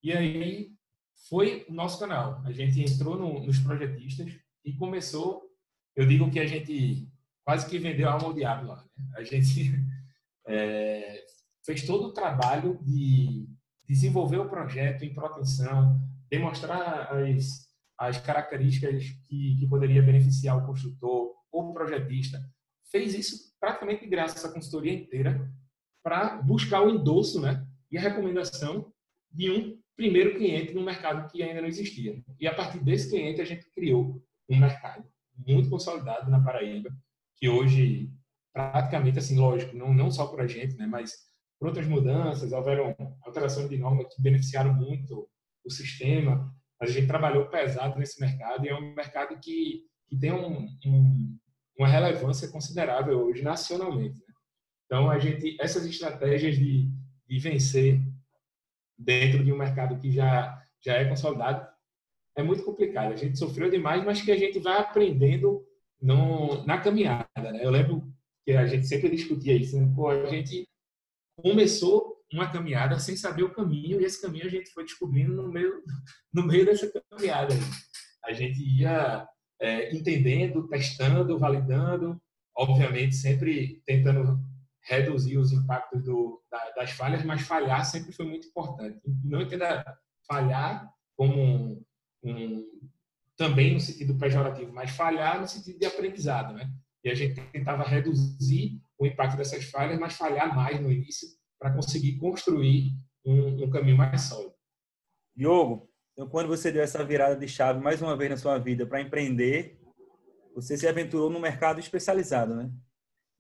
[0.02, 0.72] E aí
[1.28, 2.42] foi o nosso canal.
[2.46, 4.32] A gente entrou no, nos projetistas
[4.64, 5.44] e começou,
[5.96, 7.10] eu digo que a gente
[7.44, 8.86] quase que vendeu a alma ao diabo lá.
[8.98, 9.12] Né?
[9.16, 9.74] A gente
[10.48, 11.26] é,
[11.66, 13.48] fez todo o trabalho de
[13.88, 17.68] desenvolver o projeto em proteção, demonstrar as,
[17.98, 22.40] as características que, que poderia beneficiar o construtor ou o projetista.
[22.92, 25.52] Fez isso praticamente graças à consultoria inteira
[26.04, 28.92] para buscar o endosso né, e a recomendação
[29.32, 32.24] de um primeiro cliente no mercado que ainda não existia.
[32.40, 36.90] E a partir desse cliente a gente criou um mercado muito consolidado na Paraíba,
[37.36, 38.12] que hoje
[38.54, 41.29] praticamente assim, lógico, não não só para a gente, né, mas
[41.60, 45.28] por outras mudanças, houveram alterações de norma que beneficiaram muito
[45.66, 46.56] o sistema.
[46.80, 51.38] A gente trabalhou pesado nesse mercado e é um mercado que, que tem um, um,
[51.78, 54.20] uma relevância considerável hoje nacionalmente.
[54.20, 54.34] Né?
[54.86, 56.90] Então, a gente, essas estratégias de,
[57.28, 58.00] de vencer
[58.98, 61.68] dentro de um mercado que já, já é consolidado
[62.38, 63.12] é muito complicado.
[63.12, 65.62] A gente sofreu demais, mas que a gente vai aprendendo
[66.02, 67.28] no, na caminhada.
[67.36, 67.60] Né?
[67.66, 68.10] Eu lembro
[68.46, 69.78] que a gente sempre discutia isso.
[69.78, 69.92] Né?
[69.94, 70.69] Pô, a gente
[71.42, 75.52] começou uma caminhada sem saber o caminho e esse caminho a gente foi descobrindo no
[75.52, 75.84] meio
[76.34, 77.54] no meio dessa caminhada
[78.26, 79.28] a gente ia
[79.60, 82.22] é, entendendo testando validando
[82.56, 84.40] obviamente sempre tentando
[84.82, 89.00] reduzir os impactos do, da, das falhas mas falhar sempre foi muito importante.
[89.24, 89.86] Não entenda
[90.28, 91.84] falhar como um,
[92.24, 92.66] um,
[93.38, 96.70] também no sentido pejorativo mas falhar no sentido de aprendizado né?
[97.04, 101.74] E a gente tentava reduzir o impacto dessas falhas, mas falhar mais no início para
[101.74, 102.92] conseguir construir
[103.26, 104.54] um, um, caminho mais sólido.
[105.36, 108.86] Diogo, então quando você deu essa virada de chave mais uma vez na sua vida
[108.86, 109.80] para empreender,
[110.54, 112.70] você se aventurou no mercado especializado, né?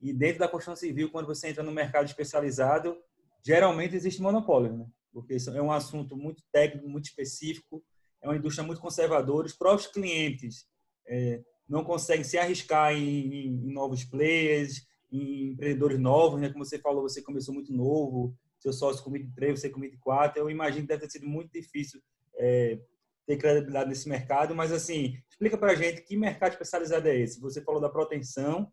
[0.01, 2.97] E dentro da construção civil, quando você entra no mercado especializado,
[3.45, 4.85] geralmente existe monopólio, né?
[5.11, 7.83] Porque é um assunto muito técnico, muito específico,
[8.21, 9.47] é uma indústria muito conservadora.
[9.47, 10.65] Os próprios clientes
[11.05, 16.49] é, não conseguem se arriscar em, em, novos players, em empreendedores novos, né?
[16.49, 20.39] Como você falou, você começou muito novo, seu sócio com 23, você com 24.
[20.39, 22.01] Eu imagino que deve ter sido muito difícil
[22.35, 22.79] é,
[23.25, 27.39] ter credibilidade nesse mercado, mas assim, explica para a gente que mercado especializado é esse.
[27.39, 28.71] Você falou da proteção,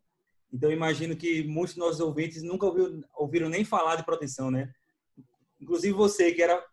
[0.51, 4.71] então imagino que muitos dos nossos ouvintes nunca ouviram, ouviram nem falar de proteção, né?
[5.59, 6.63] Inclusive você que era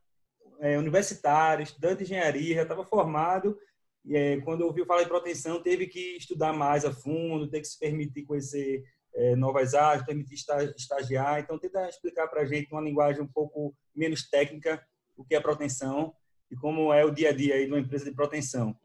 [0.61, 3.59] é, universitário, estudante de engenharia, já estava formado,
[4.05, 7.68] e é, quando ouviu falar de proteção, teve que estudar mais a fundo, teve que
[7.68, 10.35] se permitir conhecer é, novas áreas, permitir
[10.77, 11.40] estagiar.
[11.40, 14.85] Então, tenta explicar para a gente uma linguagem um pouco menos técnica
[15.16, 16.12] o que é proteção
[16.50, 18.77] e como é o dia a dia aí de uma empresa de proteção.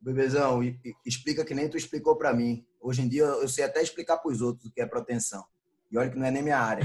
[0.00, 0.60] Bebezão,
[1.04, 2.64] explica que nem tu explicou para mim.
[2.80, 5.44] Hoje em dia eu sei até explicar para os outros o que é proteção.
[5.90, 6.84] E olha que não é nem minha área.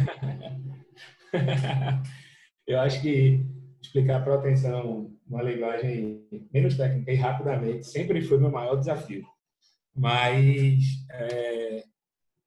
[2.66, 3.46] eu acho que
[3.82, 9.26] explicar a proteção numa linguagem menos técnica e rapidamente sempre foi meu maior desafio.
[9.96, 10.80] Mas
[11.12, 11.84] é,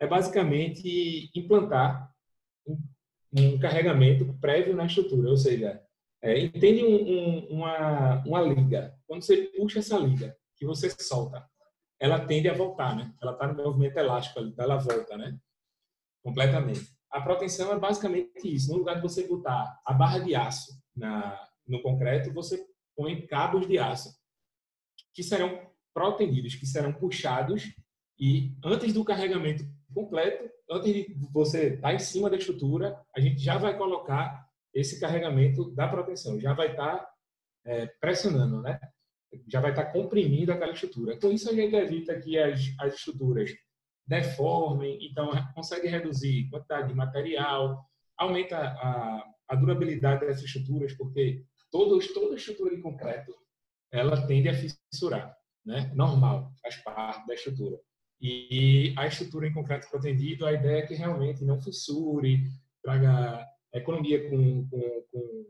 [0.02, 2.12] é basicamente implantar
[3.32, 5.80] um carregamento prévio na estrutura, ou seja,
[6.20, 8.98] é, entende um, um, uma, uma liga.
[9.06, 11.48] Quando você puxa essa liga, que você solta,
[12.00, 13.14] ela tende a voltar, né?
[13.22, 15.38] Ela está no movimento elástico então ela volta, né?
[16.20, 16.84] Completamente.
[17.08, 18.72] A proteção é basicamente isso.
[18.72, 23.68] No lugar de você botar a barra de aço na, no concreto, você põe cabos
[23.68, 24.12] de aço
[25.14, 27.72] que serão protendidos, que serão puxados
[28.24, 33.18] e antes do carregamento completo, antes de você estar tá em cima da estrutura, a
[33.18, 37.10] gente já vai colocar esse carregamento da proteção, já vai estar tá,
[37.66, 38.78] é, pressionando, né?
[39.48, 41.18] Já vai estar tá comprimindo aquela estrutura.
[41.18, 43.50] Com isso, a gente evita que as, as estruturas
[44.06, 47.84] deformem, então consegue reduzir quantidade de material,
[48.16, 53.34] aumenta a, a durabilidade dessas estruturas, porque todos, toda estrutura de concreto
[53.90, 55.90] ela tende a fissurar, né?
[55.92, 57.80] Normal, faz parte da estrutura.
[58.24, 62.44] E a estrutura em concreto protendido, a ideia é que realmente não fissure,
[62.80, 65.46] traga economia com, com, com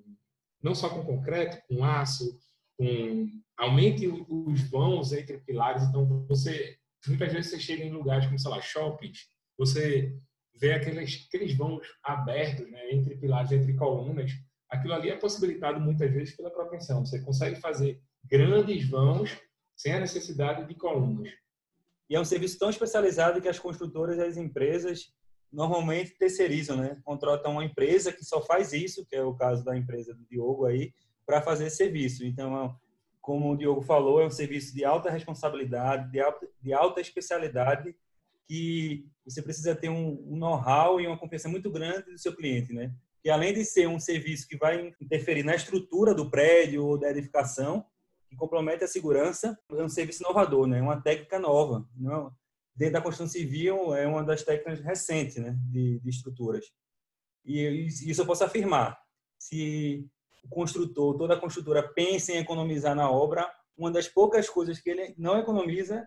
[0.62, 2.40] não só com concreto, com aço,
[2.78, 5.82] com aumente os vãos entre pilares.
[5.82, 9.26] Então você muitas vezes você chega em lugares como sei lá shoppings,
[9.58, 10.16] você
[10.58, 14.32] vê aqueles aqueles vãos abertos, né, entre pilares, entre colunas.
[14.70, 17.04] Aquilo ali é possibilitado muitas vezes pela propensão.
[17.04, 19.36] Você consegue fazer grandes vãos
[19.76, 21.41] sem a necessidade de colunas.
[22.12, 25.10] E é um serviço tão especializado que as construtoras e as empresas
[25.50, 27.00] normalmente terceirizam, né?
[27.06, 30.66] Contratam uma empresa que só faz isso, que é o caso da empresa do Diogo
[30.66, 30.92] aí,
[31.24, 32.26] para fazer esse serviço.
[32.26, 32.76] Então,
[33.18, 37.96] como o Diogo falou, é um serviço de alta responsabilidade, de alta, de alta especialidade,
[38.46, 42.74] que você precisa ter um, um know-how e uma confiança muito grande do seu cliente,
[42.74, 42.92] né?
[43.22, 47.08] Que além de ser um serviço que vai interferir na estrutura do prédio ou da
[47.08, 47.86] edificação,
[48.32, 50.80] que compromete a segurança, é um serviço inovador, né?
[50.80, 52.32] Uma técnica nova, não
[52.74, 56.64] dentro da construção civil é uma das técnicas recentes né, de, de estruturas.
[57.44, 58.98] E isso eu posso afirmar.
[59.38, 60.08] Se
[60.44, 64.90] o construtor, toda a construtora pensa em economizar na obra, uma das poucas coisas que
[64.90, 66.06] ele não economiza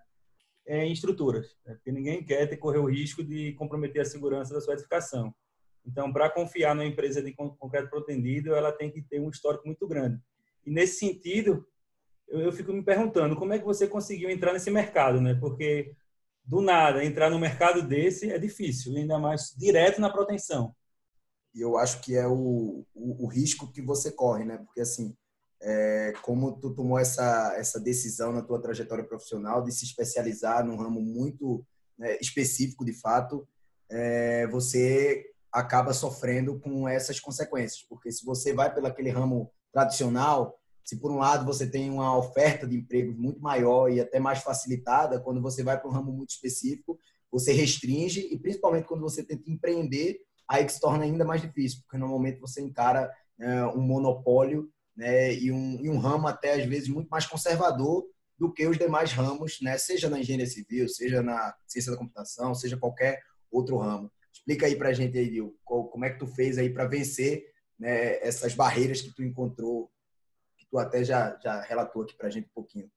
[0.67, 1.75] é em estruturas, né?
[1.75, 5.33] porque ninguém quer ter correr o risco de comprometer a segurança da sua edificação.
[5.85, 9.87] Então, para confiar numa empresa de concreto protendido, ela tem que ter um histórico muito
[9.87, 10.19] grande.
[10.65, 11.67] E nesse sentido,
[12.27, 15.35] eu, eu fico me perguntando como é que você conseguiu entrar nesse mercado, né?
[15.35, 15.95] Porque
[16.43, 20.75] do nada, entrar no mercado desse é difícil, ainda mais direto na proteção.
[21.53, 24.57] E eu acho que é o, o, o risco que você corre, né?
[24.57, 25.15] Porque, assim,
[25.61, 30.75] é, como tu tomou essa, essa decisão na tua trajetória profissional de se especializar num
[30.75, 31.65] ramo muito
[31.97, 33.47] né, específico, de fato,
[33.89, 37.81] é, você acaba sofrendo com essas consequências.
[37.87, 42.15] Porque se você vai pelo aquele ramo tradicional, se por um lado você tem uma
[42.15, 46.11] oferta de empregos muito maior e até mais facilitada, quando você vai para um ramo
[46.11, 46.99] muito específico,
[47.31, 51.79] você restringe e principalmente quando você tenta empreender, aí que se torna ainda mais difícil,
[51.81, 56.65] porque normalmente você encara é, um monopólio né, e, um, e um ramo até às
[56.65, 58.05] vezes muito mais conservador
[58.37, 62.53] do que os demais ramos, né, seja na engenharia civil, seja na ciência da computação,
[62.53, 63.19] seja qualquer
[63.51, 64.11] outro ramo.
[64.31, 67.43] Explica aí para a gente aí, Dil, como é que tu fez aí para vencer
[67.79, 69.89] né, essas barreiras que tu encontrou
[70.69, 72.89] tu até já, já relatou aqui para a gente um pouquinho.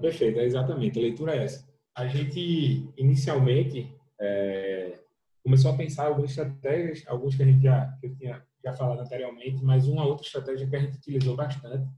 [0.00, 0.98] Perfeito, é exatamente.
[0.98, 1.68] A leitura é essa.
[1.94, 5.00] A gente, inicialmente, é,
[5.42, 9.00] começou a pensar algumas estratégias, alguns que a gente já, que eu tinha já falado
[9.00, 11.88] anteriormente, mas uma outra estratégia que a gente utilizou bastante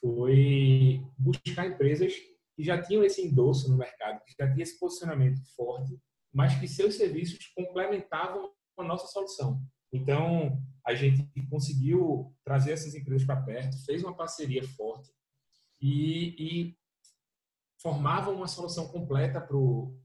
[0.00, 2.14] foi buscar empresas
[2.54, 5.98] que já tinham esse endosso no mercado, que já tinham esse posicionamento forte
[6.32, 9.60] mas que seus serviços complementavam a nossa solução.
[9.92, 15.10] Então, a gente conseguiu trazer essas empresas para perto, fez uma parceria forte
[15.80, 16.78] e, e
[17.80, 19.98] formava uma solução completa para o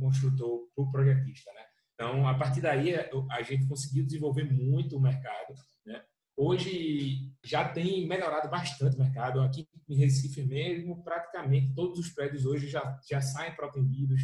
[0.00, 1.52] construtor, para o projetista.
[1.52, 1.60] Né?
[1.94, 2.94] Então, a partir daí,
[3.30, 5.54] a gente conseguiu desenvolver muito o mercado.
[5.84, 6.02] Né?
[6.36, 9.40] Hoje, já tem melhorado bastante o mercado.
[9.40, 14.20] Aqui em Recife mesmo, praticamente todos os prédios hoje já, já saem protendidos.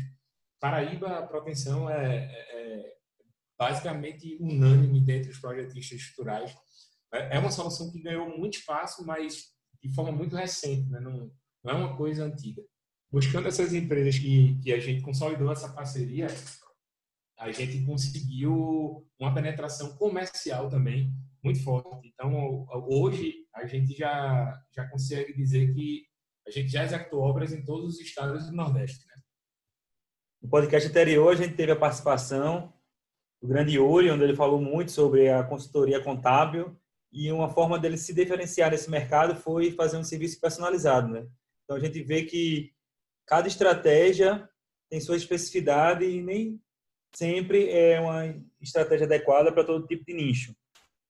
[0.61, 3.02] Paraíba, a proteção é, é, é
[3.63, 6.53] basicamente unânime dentre os projetistas estruturais.
[7.15, 10.99] É, é uma solução que ganhou muito espaço, mas de forma muito recente, né?
[10.99, 11.31] não,
[11.63, 12.61] não é uma coisa antiga.
[13.11, 16.27] Buscando essas empresas que, que a gente consolidou essa parceria,
[17.39, 22.09] a gente conseguiu uma penetração comercial também muito forte.
[22.09, 26.05] Então, hoje, a gente já, já consegue dizer que
[26.47, 29.07] a gente já executou obras em todos os estados do Nordeste.
[29.07, 29.15] Né?
[30.43, 32.73] No podcast anterior, a gente teve a participação
[33.43, 36.77] do grande Yuri, onde ele falou muito sobre a consultoria contábil
[37.13, 41.27] e uma forma dele se diferenciar nesse mercado foi fazer um serviço personalizado, né?
[41.65, 42.73] Então a gente vê que
[43.27, 44.49] cada estratégia
[44.89, 46.61] tem sua especificidade e nem
[47.13, 50.55] sempre é uma estratégia adequada para todo tipo de nicho.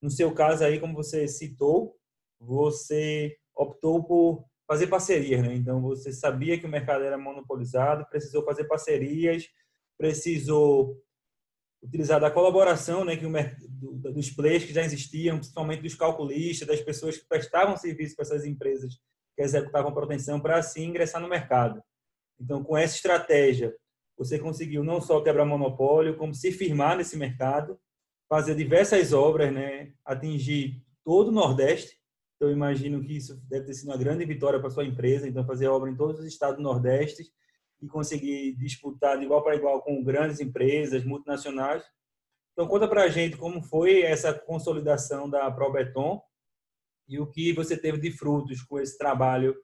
[0.01, 1.97] No seu caso aí, como você citou,
[2.40, 5.55] você optou por fazer parcerias, né?
[5.55, 9.49] Então você sabia que o mercado era monopolizado, precisou fazer parcerias,
[9.99, 11.01] precisou
[11.83, 13.33] utilizar da colaboração, né, que o,
[14.12, 18.45] dos players que já existiam, principalmente dos calculistas, das pessoas que prestavam serviço para essas
[18.45, 18.95] empresas
[19.35, 21.83] que executavam proteção para assim ingressar no mercado.
[22.40, 23.75] Então, com essa estratégia,
[24.16, 27.79] você conseguiu não só quebrar monopólio, como se firmar nesse mercado,
[28.29, 31.99] fazer diversas obras, né, atingir todo o Nordeste.
[32.37, 35.29] Então, imagino que isso deve ter sido uma grande vitória para sua empresa.
[35.29, 37.25] Então, fazer obra em todos os estados do Nordeste
[37.83, 41.83] e conseguir disputar de igual para igual com grandes empresas multinacionais.
[42.53, 46.23] Então, conta para a gente como foi essa consolidação da Probeton
[47.09, 49.57] e o que você teve de frutos com esse trabalho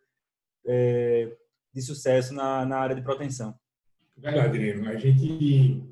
[0.67, 1.33] é,
[1.73, 3.55] de sucesso na, na área de proteção.
[4.17, 4.89] Verdade, Nino.
[4.89, 5.83] A gente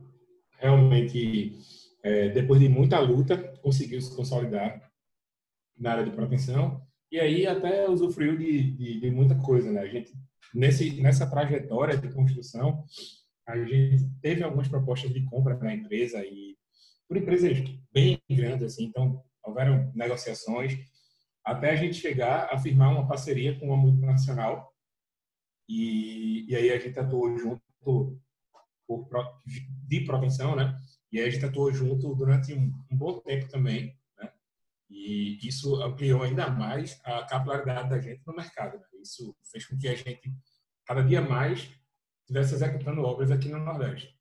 [0.58, 1.56] realmente,
[2.02, 4.90] é, depois de muita luta, conseguiu se consolidar
[5.78, 9.80] na área de proteção e aí até usufruiu de, de, de muita coisa, né?
[9.80, 10.12] A gente
[10.54, 12.84] nesse, nessa trajetória de construção,
[13.46, 16.56] a gente teve algumas propostas de compra na empresa e
[17.08, 17.58] por empresas
[17.92, 20.76] bem grandes, assim, então houveram negociações
[21.44, 24.72] até a gente chegar a firmar uma parceria com uma multinacional
[25.68, 28.18] e, e aí a gente atuou junto por,
[29.86, 30.76] de proteção, né?
[31.12, 33.96] E aí a gente atuou junto durante um, um bom tempo também?
[34.88, 38.78] E isso ampliou ainda mais a capilaridade da gente no mercado.
[38.78, 38.84] Né?
[39.02, 40.32] Isso fez com que a gente,
[40.86, 41.70] cada dia mais,
[42.20, 44.16] estivesse executando obras aqui no Nordeste.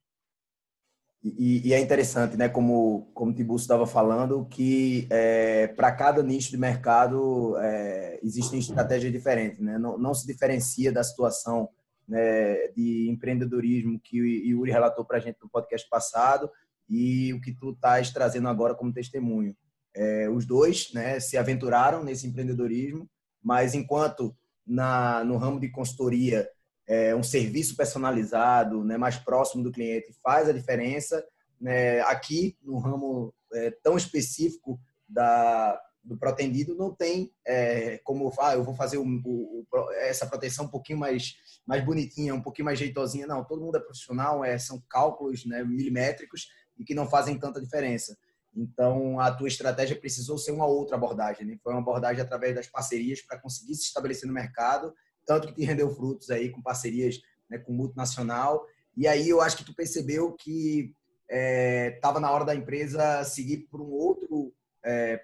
[1.23, 6.21] E, e, é interessante, né, como, como o Tiburcio estava falando, que é, para cada
[6.21, 9.59] nicho de mercado é, existem estratégias diferentes.
[9.59, 9.79] Né?
[9.79, 11.67] Não, não se diferencia da situação
[12.07, 16.47] né, de empreendedorismo que o Yuri relatou para a gente no podcast passado
[16.87, 19.55] e o que tu estás trazendo agora como testemunho.
[19.95, 23.09] É, os dois né, se aventuraram nesse empreendedorismo,
[23.41, 26.49] mas enquanto na, no ramo de consultoria,
[26.87, 31.25] é, um serviço personalizado, né, mais próximo do cliente, faz a diferença.
[31.59, 38.53] Né, aqui, no ramo é, tão específico da, do protendido, não tem é, como, ah,
[38.53, 39.65] eu vou fazer o, o,
[40.01, 43.25] essa proteção um pouquinho mais, mais bonitinha, um pouquinho mais jeitosinha.
[43.25, 47.61] Não, todo mundo é profissional, é, são cálculos né, milimétricos e que não fazem tanta
[47.61, 48.17] diferença.
[48.55, 51.57] Então, a tua estratégia precisou ser uma outra abordagem, né?
[51.61, 54.93] Foi uma abordagem através das parcerias para conseguir se estabelecer no mercado,
[55.25, 58.65] tanto que te rendeu frutos aí com parcerias né, com multinacional.
[58.95, 60.93] E aí eu acho que tu percebeu que
[61.27, 64.53] estava é, na hora da empresa seguir por um outro,
[64.85, 65.21] é,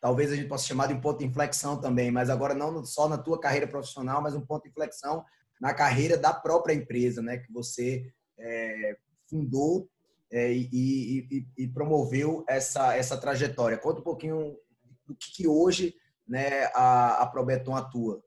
[0.00, 3.08] talvez a gente possa chamar de um ponto de inflexão também, mas agora não só
[3.08, 5.24] na tua carreira profissional, mas um ponto de inflexão
[5.60, 7.38] na carreira da própria empresa, né?
[7.38, 8.96] Que você é,
[9.28, 9.88] fundou
[10.30, 13.78] é, e, e, e, promoveu essa, essa trajetória.
[13.78, 14.56] Conta um pouquinho
[15.06, 15.94] do que, que hoje
[16.26, 18.22] né, a, a Probeton atua.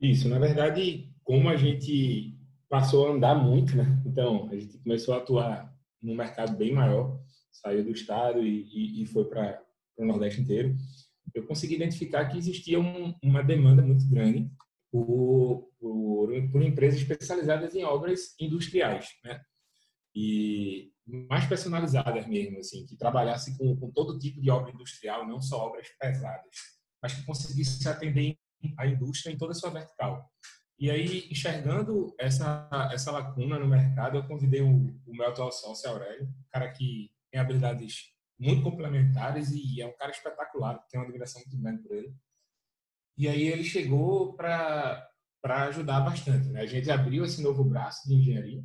[0.00, 2.36] Isso, na verdade, como a gente
[2.68, 4.00] passou a andar muito, né?
[4.04, 7.18] Então, a gente começou a atuar num mercado bem maior,
[7.50, 9.62] saiu do estado e, e foi para
[9.96, 10.76] o Nordeste inteiro.
[11.34, 14.50] Eu consegui identificar que existia um, uma demanda muito grande
[14.90, 19.40] por, por, por empresas especializadas em obras industriais, né?
[20.20, 20.92] E
[21.28, 25.66] mais personalizadas mesmo, assim, que trabalhasse com, com todo tipo de obra industrial, não só
[25.68, 26.50] obras pesadas,
[27.00, 28.36] mas que conseguisse atender
[28.76, 30.28] a indústria em toda a sua vertical.
[30.76, 34.68] E aí, enxergando essa, essa lacuna no mercado, eu convidei o,
[35.06, 39.96] o meu atual sócio, Aurélio, um cara que tem habilidades muito complementares e é um
[39.96, 42.12] cara espetacular, tem uma admiração muito grande por ele.
[43.16, 45.08] E aí ele chegou para
[45.44, 46.48] ajudar bastante.
[46.48, 46.62] Né?
[46.62, 48.64] A gente abriu esse novo braço de engenharia.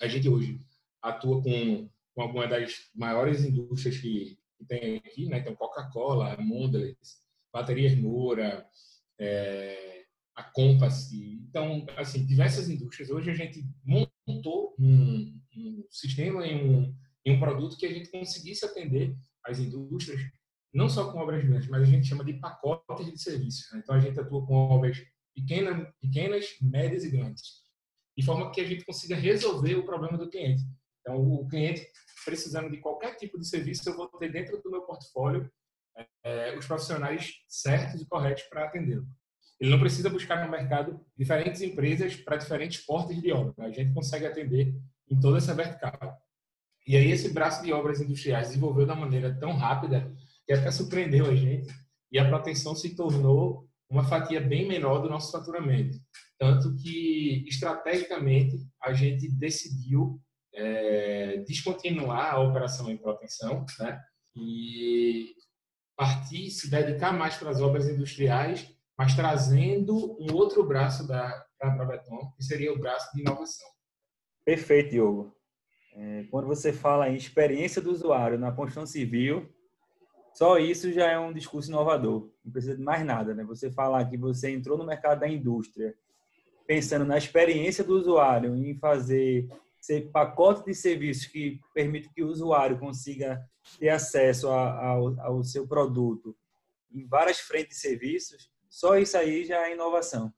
[0.00, 0.60] A gente hoje
[1.02, 5.38] atua com, com algumas das maiores indústrias que, que tem aqui, né?
[5.38, 7.20] Então, Coca-Cola, Mondelez,
[7.52, 8.66] Baterias Moura,
[9.18, 11.12] é, a Compass.
[11.12, 13.10] Então, assim, diversas indústrias.
[13.10, 13.64] Hoje a gente
[14.26, 16.94] montou um, um sistema em um,
[17.24, 20.20] em um produto que a gente conseguisse atender as indústrias
[20.72, 23.70] não só com obras grandes, mas a gente chama de pacotes de serviços.
[23.72, 23.80] Né?
[23.82, 24.98] Então, a gente atua com obras
[25.34, 27.62] pequenas, pequenas, médias e grandes,
[28.20, 30.62] de forma que a gente consiga resolver o problema do cliente.
[31.00, 31.86] Então, o cliente
[32.24, 35.50] precisando de qualquer tipo de serviço, eu vou ter dentro do meu portfólio
[36.22, 39.06] é, os profissionais certos e corretos para atendê-lo.
[39.58, 43.54] Ele não precisa buscar no mercado diferentes empresas para diferentes portes de obra.
[43.64, 44.74] A gente consegue atender
[45.10, 46.18] em toda essa vertical.
[46.86, 50.14] E aí esse braço de obras industriais desenvolveu da maneira tão rápida
[50.46, 51.68] que até surpreendeu a gente
[52.12, 55.98] e a proteção se tornou uma fatia bem menor do nosso faturamento.
[56.38, 60.20] Tanto que, estrategicamente, a gente decidiu
[60.54, 64.00] é, descontinuar a operação em proteção né?
[64.36, 65.34] e
[65.96, 68.66] partir, se dedicar mais para as obras industriais,
[68.96, 73.68] mas trazendo um outro braço da Probeton, que seria o braço de inovação.
[74.44, 75.36] Perfeito, Diogo.
[75.92, 79.52] É, quando você fala em experiência do usuário na construção civil,
[80.32, 82.30] só isso já é um discurso inovador.
[82.44, 83.44] Não precisa de mais nada, né?
[83.44, 85.94] Você falar que você entrou no mercado da indústria
[86.66, 89.48] pensando na experiência do usuário, em fazer
[89.80, 93.42] ser pacote de serviços que permite que o usuário consiga
[93.78, 96.36] ter acesso ao, ao seu produto
[96.92, 100.32] em várias frentes de serviços, só isso aí já é inovação.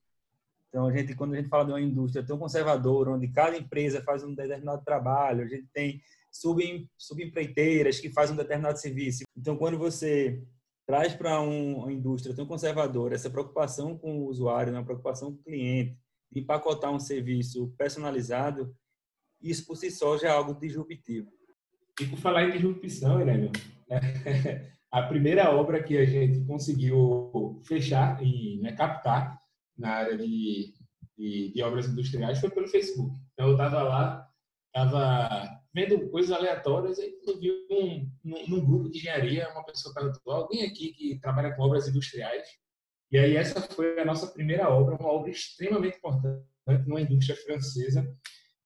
[0.68, 4.02] Então, a gente, quando a gente fala de uma indústria tão conservadora, onde cada empresa
[4.02, 6.00] faz um determinado trabalho, a gente tem
[6.32, 9.24] sub, subempreiteiras que fazem um determinado serviço.
[9.36, 10.42] Então, quando você
[10.86, 15.32] traz para um, uma indústria tão conservadora essa preocupação com o usuário, uma né, preocupação
[15.32, 15.96] com o cliente,
[16.34, 18.74] empacotar um serviço personalizado,
[19.40, 21.30] isso por si só já é algo disruptivo.
[22.00, 23.50] E por falar em disrupção, né,
[24.90, 29.38] a primeira obra que a gente conseguiu fechar e né, captar
[29.76, 30.74] na área de,
[31.16, 33.14] de, de, obras industriais foi pelo Facebook.
[33.32, 34.28] Então, eu estava lá,
[34.66, 39.94] estava vendo coisas aleatórias, aí eu vi um, num, num, grupo de engenharia, uma pessoa
[39.94, 42.46] perguntou, alguém aqui que trabalha com obras industriais?
[43.10, 46.44] E aí essa foi a nossa primeira obra, uma obra extremamente importante
[46.86, 48.06] numa indústria francesa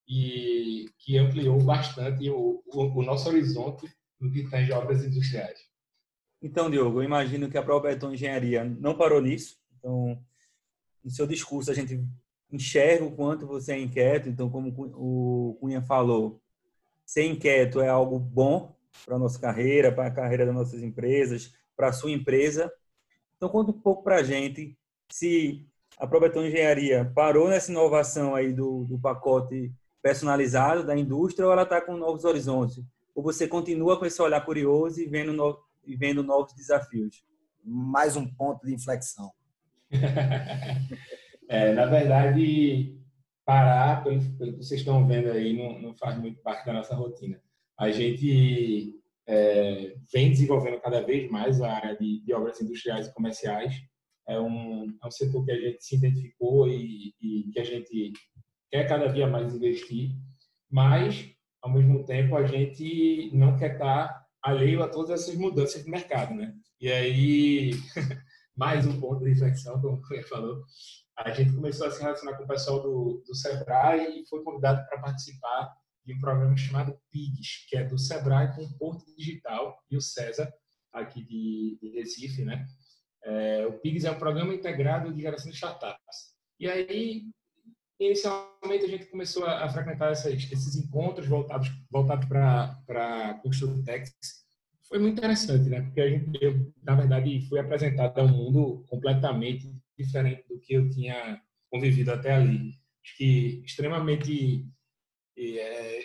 [0.08, 3.86] e que ampliou bastante o, o, o nosso horizonte
[4.20, 5.58] no que tange obras industriais.
[6.40, 9.56] Então, Diogo, eu imagino que a própria Beton Engenharia não parou nisso.
[9.78, 10.22] Então,
[11.02, 12.00] no seu discurso, a gente
[12.52, 14.28] enxerga o quanto você é inquieto.
[14.28, 16.40] Então, como o Cunha falou,
[17.06, 18.76] ser inquieto é algo bom
[19.06, 22.70] para a nossa carreira, para a carreira das nossas empresas, para a sua empresa.
[23.36, 24.76] Então, conta um pouco para a gente
[25.08, 25.64] se
[25.98, 31.62] a Probeton Engenharia parou nessa inovação aí do, do pacote personalizado da indústria ou ela
[31.62, 32.82] está com novos horizontes?
[33.14, 37.24] Ou você continua com esse olhar curioso e vendo, no, e vendo novos desafios?
[37.64, 39.32] Mais um ponto de inflexão.
[41.48, 42.96] é, na verdade,
[43.46, 46.96] parar, pelo, pelo que vocês estão vendo aí, não, não, faz muito parte da nossa
[46.96, 47.40] rotina.
[47.78, 48.92] A gente
[49.26, 53.74] é, vem desenvolvendo cada vez mais a área de, de, obras industriais e comerciais.
[54.28, 58.12] É um, é um setor que a gente se identificou e, e que a gente
[58.68, 60.10] quer cada dia mais investir,
[60.68, 61.30] mas,
[61.62, 66.34] ao mesmo tempo, a gente não quer estar alheio a todas essas mudanças de mercado,
[66.34, 66.52] né?
[66.80, 67.70] E aí,
[68.56, 70.64] mais um ponto de reflexão, como o falou,
[71.16, 74.86] a gente começou a se relacionar com o pessoal do, do Sebrae e foi convidado
[74.86, 79.76] para participar de um programa chamado PIGS, que é do Sebrae com o Porto Digital
[79.90, 80.52] e o César,
[80.92, 82.66] aqui de, de Recife, né?
[83.24, 86.36] É, o PIGS é um programa integrado de geração de startups.
[86.60, 87.24] E aí,
[87.98, 94.12] inicialmente, a gente começou a, a frequentar essas, esses encontros voltados, voltados para a Construtex.
[94.88, 95.80] Foi muito interessante, né?
[95.80, 100.74] Porque a gente, eu, na verdade, fui apresentado a um mundo completamente diferente do que
[100.74, 101.40] eu tinha
[101.70, 102.74] convivido até ali.
[103.04, 104.66] Acho que extremamente
[105.38, 106.00] é,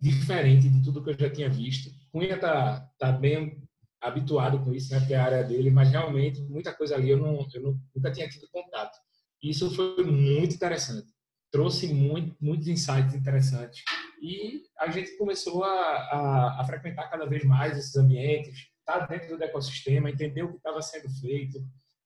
[0.00, 1.90] diferente de tudo que eu já tinha visto.
[2.12, 3.62] Cunha tá, tá bem
[4.00, 7.16] habituado com isso, né, porque é a área dele, mas realmente muita coisa ali eu,
[7.16, 8.96] não, eu não, nunca tinha tido contato.
[9.42, 11.12] Isso foi muito interessante.
[11.50, 13.82] Trouxe muito, muitos insights interessantes.
[14.20, 19.06] E a gente começou a, a, a frequentar cada vez mais esses ambientes, estar tá
[19.06, 21.64] dentro do ecossistema, entender o que estava sendo feito,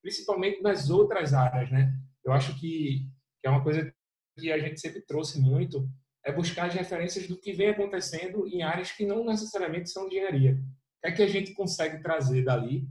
[0.08, 1.94] principalmente nas outras áreas, né?
[2.24, 3.06] Eu acho que,
[3.40, 3.92] que é uma coisa
[4.38, 5.86] que a gente sempre trouxe muito,
[6.24, 10.54] é buscar as referências do que vem acontecendo em áreas que não necessariamente são engenharia.
[10.54, 12.88] O que é que a gente consegue trazer dali,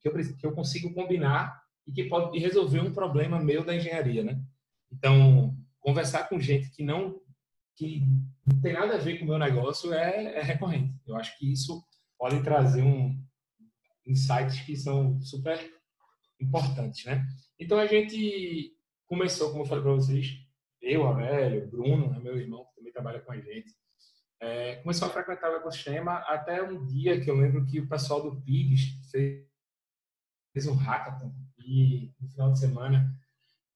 [0.00, 4.22] que eu, que eu consigo combinar e que pode resolver um problema meu da engenharia,
[4.22, 4.40] né?
[4.90, 7.20] Então, conversar com gente que não
[7.74, 8.02] que
[8.46, 10.94] não tem nada a ver com o meu negócio é, é recorrente.
[11.06, 11.82] Eu acho que isso
[12.18, 13.18] pode trazer um
[14.06, 15.58] insights que são super
[16.42, 17.26] importantes, né?
[17.58, 18.76] Então a gente
[19.06, 20.38] começou, como eu falei para vocês,
[20.80, 23.72] eu, Aurélio, Bruno, né, meu irmão que também trabalha com a gente,
[24.40, 28.22] é, começou a frequentar o ecossistema até um dia que eu lembro que o pessoal
[28.22, 29.46] do PIGS fez,
[30.52, 33.16] fez um hackathon e no final de semana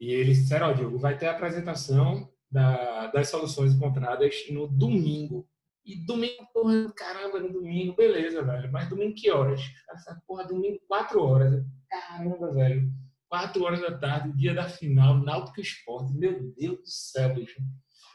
[0.01, 4.69] e eles disseram, ó, oh, Diogo, vai ter a apresentação da, das soluções encontradas no
[4.69, 5.49] domingo.
[5.87, 8.73] E domingo, porra, caramba, no domingo, beleza, velho.
[8.73, 9.61] Mas domingo que horas?
[9.91, 11.65] Essa porra, domingo, quatro horas.
[11.89, 12.91] Caramba, velho.
[13.29, 16.13] Quatro horas da tarde, dia da final, Náutico Esporte.
[16.13, 17.61] Meu Deus do céu, bicho.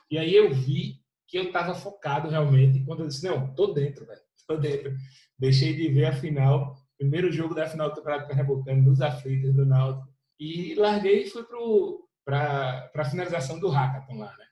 [0.10, 0.96] E aí eu vi
[1.28, 2.84] que eu tava focado realmente.
[2.84, 4.22] Quando eu disse, não, tô dentro, velho.
[4.46, 4.94] Tô dentro.
[5.40, 9.66] Deixei de ver a final, primeiro jogo da final do Campeonato Pernambucano, dos aflitos do
[9.66, 10.12] Náutico
[10.42, 11.44] e larguei e fui
[12.26, 14.46] para a finalização do hackathon lá, né?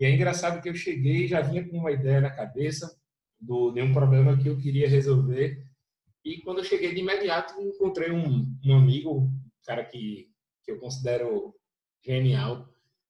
[0.00, 2.96] E é engraçado que eu cheguei já vinha com uma ideia na cabeça
[3.40, 5.64] do, de um problema que eu queria resolver.
[6.24, 9.30] E quando eu cheguei de imediato, encontrei um, um amigo, um
[9.64, 10.30] cara que,
[10.64, 11.54] que eu considero
[12.04, 12.68] genial.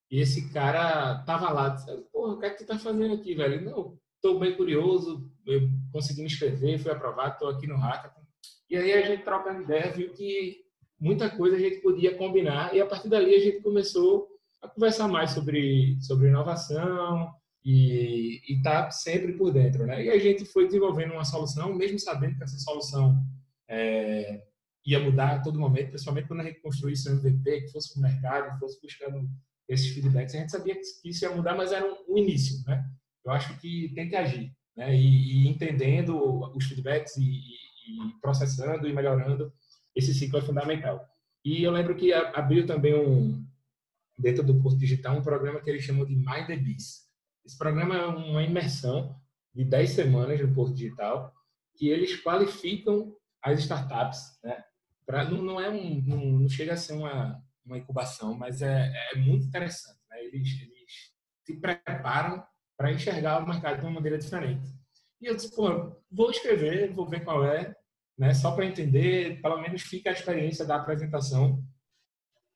[0.09, 3.35] E esse cara tava lá, disse, porra, o que é que tu tá fazendo aqui,
[3.35, 3.61] velho?
[3.61, 8.21] Não, tô bem curioso, eu consegui me inscrever, fui aprovado, tô aqui no Hackathon.
[8.69, 10.63] E aí a gente trocando ideia, viu que
[10.99, 14.28] muita coisa a gente podia combinar e a partir dali a gente começou
[14.61, 17.33] a conversar mais sobre, sobre inovação
[17.63, 20.03] e estar tá sempre por dentro, né?
[20.03, 23.23] E a gente foi desenvolvendo uma solução, mesmo sabendo que essa solução
[23.67, 24.43] é,
[24.85, 27.99] ia mudar a todo momento, principalmente quando a gente construísse um MVP, que fosse para
[27.99, 29.29] o mercado, que fosse buscando
[29.67, 30.35] esses feedbacks.
[30.35, 32.83] A gente sabia que isso ia mudar, mas era um, um início, né?
[33.25, 34.95] Eu acho que tem que agir, né?
[34.95, 36.17] E, e entendendo
[36.55, 39.53] os feedbacks e, e, e processando e melhorando
[39.95, 41.05] esse ciclo é fundamental.
[41.43, 43.45] E eu lembro que abriu também um,
[44.19, 47.07] dentro do curso digital, um programa que eles chamam de Mind the Biz.
[47.45, 49.15] Esse programa é uma imersão
[49.55, 51.33] de 10 semanas no curso digital,
[51.75, 54.63] que eles qualificam as startups, né?
[55.05, 58.91] Pra, não, não é um, não, não, chega a ser uma, uma incubação, mas é,
[59.11, 59.97] é muito interessante.
[60.09, 60.23] Né?
[60.25, 61.13] Eles, eles
[61.43, 62.43] se preparam
[62.77, 64.69] para enxergar o mercado de uma maneira diferente.
[65.19, 67.73] E eu disse, pô, vou escrever, vou ver qual é,
[68.17, 68.33] né?
[68.33, 71.63] Só para entender, pelo menos fica a experiência da apresentação,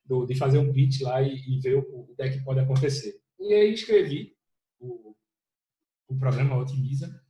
[0.04, 2.60] do, de fazer um pitch lá e, e ver o, o que é que pode
[2.60, 3.14] acontecer.
[3.38, 4.34] E aí escrevi
[4.78, 5.14] o,
[6.08, 7.20] o programa Otimiza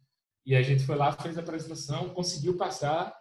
[0.47, 3.15] e a gente foi lá, fez a apresentação, conseguiu passar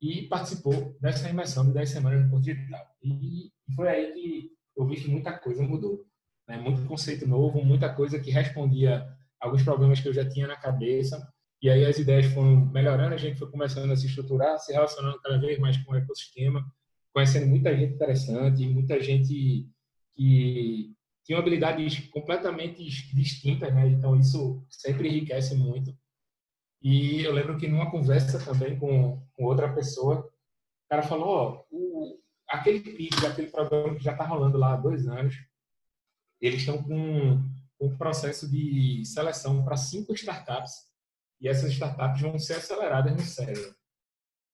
[0.00, 2.86] e participou dessa imersão de 10 semanas no curso digital.
[3.02, 6.06] E foi aí que eu vi que muita coisa mudou.
[6.46, 6.56] Né?
[6.56, 9.06] Muito conceito novo, muita coisa que respondia
[9.40, 13.18] alguns problemas que eu já tinha na cabeça e aí as ideias foram melhorando, a
[13.18, 16.64] gente foi começando a se estruturar, se relacionando cada vez mais com o ecossistema,
[17.18, 19.68] conhecendo muita gente interessante, muita gente
[20.14, 20.94] que
[21.24, 23.88] tinha habilidades completamente distintas, né?
[23.88, 25.92] Então isso sempre enriquece muito.
[26.80, 31.64] E eu lembro que numa conversa também com, com outra pessoa, o cara falou, ó,
[32.48, 35.34] aquele pitch, aquele programa que já está rolando lá há dois anos,
[36.40, 37.42] eles estão com
[37.80, 40.72] um processo de seleção para cinco startups
[41.40, 43.74] e essas startups vão ser aceleradas no cérebro.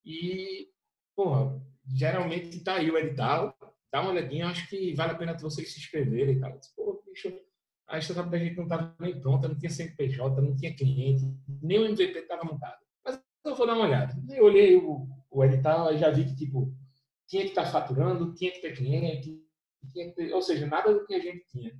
[0.02, 0.70] E,
[1.14, 3.56] pô, geralmente está aí o edital,
[3.92, 6.58] dá uma olhadinha, acho que vale a pena vocês se inscreverem e tal.
[6.76, 7.32] Pô, bicho,
[7.86, 11.24] a startup da gente não estava nem pronta, não tinha CNPJ, não tinha cliente,
[11.62, 12.78] nem o MVP estava montado.
[13.04, 14.14] Mas eu vou dar uma olhada.
[14.30, 16.74] Eu olhei o, o edital e já vi que, tipo,
[17.28, 19.40] tinha que estar tá faturando, tinha que ter cliente,
[19.92, 21.76] tinha que ter, ou seja, nada do que a gente tinha.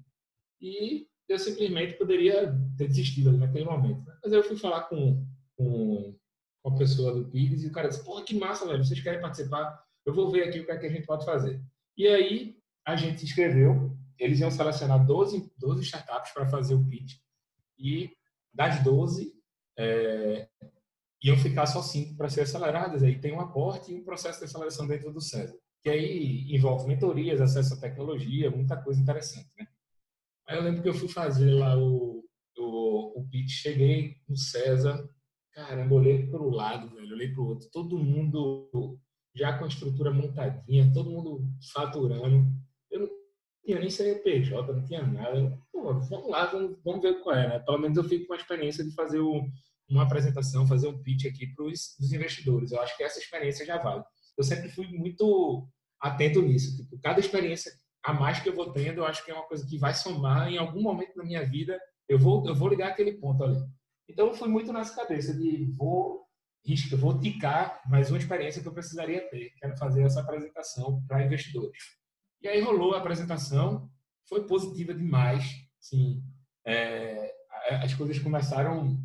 [0.61, 4.05] E eu simplesmente poderia ter desistido naquele momento.
[4.05, 4.17] Né?
[4.23, 5.27] Mas eu fui falar com,
[5.57, 6.15] com,
[6.63, 9.21] com a pessoa do Pires e o cara disse: Porra, que massa, velho, vocês querem
[9.21, 9.83] participar?
[10.05, 11.61] Eu vou ver aqui o que, é que a gente pode fazer.
[11.97, 16.85] E aí a gente se inscreveu, eles iam selecionar 12, 12 startups para fazer o
[16.87, 17.19] pitch.
[17.79, 18.11] E
[18.53, 19.33] das 12,
[19.79, 20.49] é,
[21.23, 23.03] iam ficar só 5 para ser aceleradas.
[23.03, 25.57] Aí tem um aporte e um processo de aceleração dentro do César.
[25.83, 29.67] Que aí envolve mentorias, acesso à tecnologia, muita coisa interessante, né?
[30.47, 32.23] Aí eu lembro que eu fui fazer lá o,
[32.59, 35.09] o, o pitch, cheguei no César,
[35.53, 38.99] caramba, olhei para o lado, velho, olhei para o outro, todo mundo
[39.35, 42.47] já com a estrutura montadinha, todo mundo faturando.
[42.91, 43.09] Eu não
[43.65, 45.59] tinha nem CNPJ, não tinha nada.
[45.73, 47.59] Pô, vamos lá, vamos, vamos ver qual é, né?
[47.61, 49.45] Pelo menos eu fico com a experiência de fazer o,
[49.89, 52.71] uma apresentação, fazer um pitch aqui para os investidores.
[52.71, 54.05] Eu acho que essa experiência já vale.
[54.37, 55.69] Eu sempre fui muito
[56.01, 56.77] atento nisso.
[56.77, 57.73] Tipo, cada experiência
[58.05, 60.49] a mais que eu vou tendo, eu acho que é uma coisa que vai somar
[60.49, 61.81] em algum momento da minha vida.
[62.09, 63.59] Eu vou, eu vou ligar aquele ponto ali.
[64.09, 66.24] Então, eu fui muito nessa cabeça de vou
[66.65, 69.53] risco, vou ticar mais uma experiência que eu precisaria ter.
[69.59, 71.79] Quero fazer essa apresentação para investidores.
[72.41, 73.91] E aí rolou a apresentação,
[74.29, 75.45] foi positiva demais.
[75.79, 76.23] Sim,
[76.65, 77.35] é,
[77.83, 78.99] as coisas começaram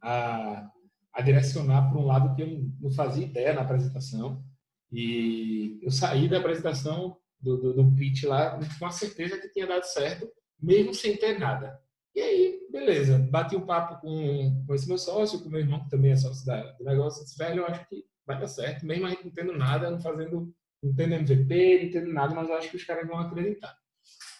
[0.00, 0.70] a,
[1.12, 4.44] a direcionar para um lado que eu não fazia ideia na apresentação.
[4.92, 9.66] E eu saí da apresentação do, do, do pitch lá com a certeza que tinha
[9.66, 10.28] dado certo,
[10.60, 11.80] mesmo sem ter nada.
[12.14, 15.90] E aí, beleza, bati um papo com, com esse meu sócio, com meu irmão, que
[15.90, 19.06] também é sócio da, do negócio, disse, velho, eu acho que vai dar certo, mesmo
[19.06, 22.54] a gente não tendo nada, não fazendo, não tendo MVP, não tendo nada, mas eu
[22.54, 23.76] acho que os caras vão acreditar.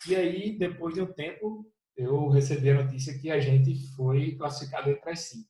[0.07, 1.67] E aí, depois de um tempo,
[1.97, 5.49] eu recebi a notícia que a gente foi classificado entre as cinco.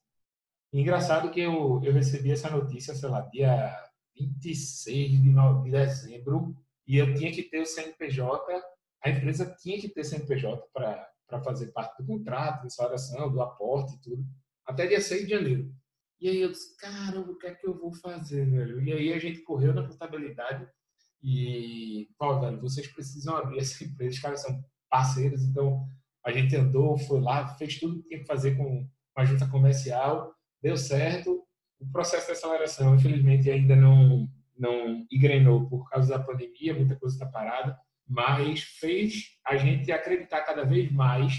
[0.72, 3.76] Engraçado que eu, eu recebi essa notícia, sei lá, dia
[4.18, 6.56] 26 de, de dezembro,
[6.86, 8.62] e eu tinha que ter o CNPJ,
[9.02, 11.06] a empresa tinha que ter CNPJ para
[11.42, 14.24] fazer parte do contrato, da instalação, do aporte e tudo,
[14.66, 15.74] até dia 6 de janeiro.
[16.20, 18.80] E aí eu disse, caramba, o que é que eu vou fazer, velho?
[18.82, 20.66] E aí a gente correu na contabilidade
[21.22, 25.86] e, pô, velho, vocês precisam abrir essa empresa, os caras são parceiros, então
[26.24, 30.34] a gente andou, foi lá, fez tudo que tinha que fazer com a junta comercial,
[30.62, 31.42] deu certo.
[31.80, 37.16] O processo de aceleração, infelizmente, ainda não, não engrenou por causa da pandemia, muita coisa
[37.16, 41.34] está parada, mas fez a gente acreditar cada vez mais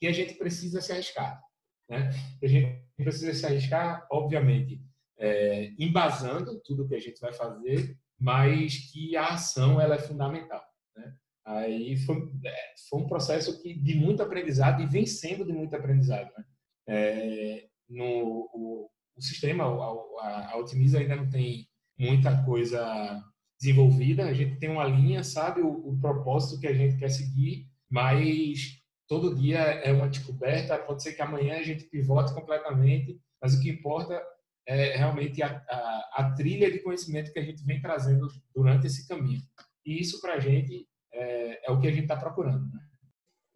[0.00, 1.42] que a gente precisa se arriscar.
[1.88, 2.10] Né?
[2.42, 4.80] A gente precisa se arriscar, obviamente,
[5.18, 10.64] é, embasando tudo que a gente vai fazer, mas que a ação ela é fundamental.
[10.96, 11.14] Né?
[11.44, 15.74] Aí foi, é, foi, um processo que, de muito aprendizado e vem sendo de muito
[15.74, 16.30] aprendizado.
[16.36, 16.44] Né?
[16.88, 21.68] É, no, o, o sistema, a, a, Otimiza ainda não tem
[21.98, 23.22] muita coisa
[23.58, 24.26] desenvolvida.
[24.26, 28.80] A gente tem uma linha, sabe o, o, propósito que a gente quer seguir, mas
[29.06, 30.78] todo dia é uma descoberta.
[30.78, 34.22] Pode ser que amanhã a gente pivote completamente, mas o que importa
[34.66, 39.08] é realmente a, a, a trilha de conhecimento que a gente vem trazendo durante esse
[39.08, 39.40] caminho.
[39.84, 42.64] E isso para a gente é, é, o que a gente está procurando.
[42.72, 42.80] Né?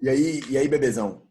[0.00, 1.28] E aí, e aí, bebezão,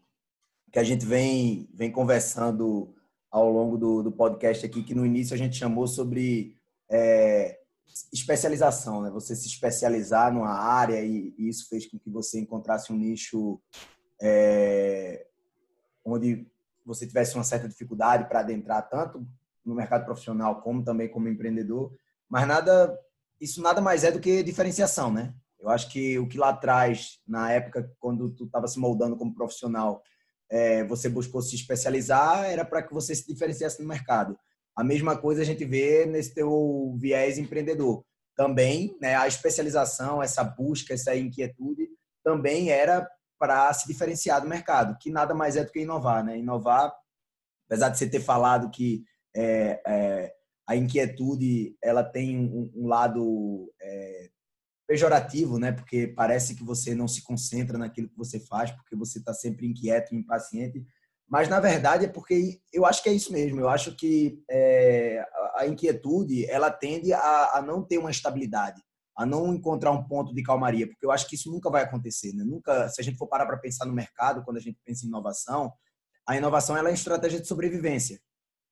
[0.71, 2.95] que a gente vem, vem conversando
[3.29, 6.55] ao longo do, do podcast aqui, que no início a gente chamou sobre
[6.89, 7.60] é,
[8.11, 9.09] especialização, né?
[9.09, 13.61] Você se especializar numa área e, e, isso fez com que você encontrasse um nicho
[14.21, 15.25] é,
[16.05, 16.47] onde
[16.85, 19.25] você tivesse uma certa dificuldade para adentrar tanto
[19.63, 21.93] no mercado profissional como também como empreendedor,
[22.27, 22.97] mas nada,
[23.39, 25.33] isso nada mais é do que diferenciação, né?
[25.59, 29.33] Eu acho que o que lá atrás, na época quando tu estava se moldando como
[29.33, 30.01] profissional,
[30.49, 34.37] é, você buscou se especializar, era para que você se diferenciasse no mercado.
[34.75, 38.03] A mesma coisa a gente vê nesse teu viés empreendedor.
[38.35, 41.89] Também, né, a especialização, essa busca, essa inquietude,
[42.23, 43.07] também era
[43.37, 46.37] para se diferenciar do mercado, que nada mais é do que inovar, né?
[46.37, 46.93] Inovar,
[47.65, 49.03] apesar de você ter falado que
[49.35, 50.33] é, é,
[50.67, 54.29] a inquietude ela tem um, um lado é,
[54.87, 55.71] pejorativo, né?
[55.71, 59.65] Porque parece que você não se concentra naquilo que você faz, porque você está sempre
[59.65, 60.85] inquieto, impaciente.
[61.31, 63.61] Mas na verdade é porque eu acho que é isso mesmo.
[63.61, 65.23] Eu acho que é,
[65.55, 68.81] a inquietude ela tende a, a, não ter uma estabilidade,
[69.15, 72.33] a não encontrar um ponto de calmaria, porque eu acho que isso nunca vai acontecer.
[72.33, 72.43] Né?
[72.43, 75.07] Nunca, se a gente for parar para pensar no mercado, quando a gente pensa em
[75.07, 75.71] inovação,
[76.27, 78.19] a inovação ela é uma estratégia de sobrevivência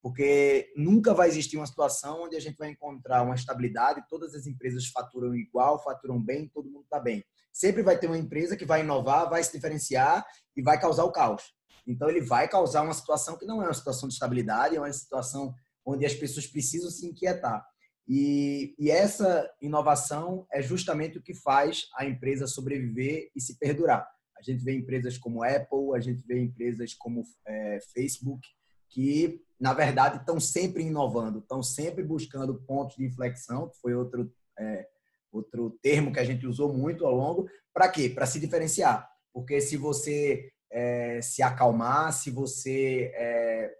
[0.01, 4.47] porque nunca vai existir uma situação onde a gente vai encontrar uma estabilidade, todas as
[4.47, 7.23] empresas faturam igual, faturam bem, todo mundo está bem.
[7.51, 11.11] Sempre vai ter uma empresa que vai inovar, vai se diferenciar e vai causar o
[11.11, 11.53] caos.
[11.89, 14.93] Então, ele vai causar uma situação que não é uma situação de estabilidade, é uma
[14.93, 17.65] situação onde as pessoas precisam se inquietar.
[18.07, 24.07] E, e essa inovação é justamente o que faz a empresa sobreviver e se perdurar.
[24.37, 28.47] A gente vê empresas como Apple, a gente vê empresas como é, Facebook,
[28.87, 34.31] que, na verdade, estão sempre inovando, estão sempre buscando pontos de inflexão, que foi outro,
[34.59, 34.87] é,
[35.31, 37.49] outro termo que a gente usou muito ao longo.
[37.73, 38.09] Para quê?
[38.09, 39.09] Para se diferenciar.
[39.33, 43.71] Porque se você é, se acalmar, se você é,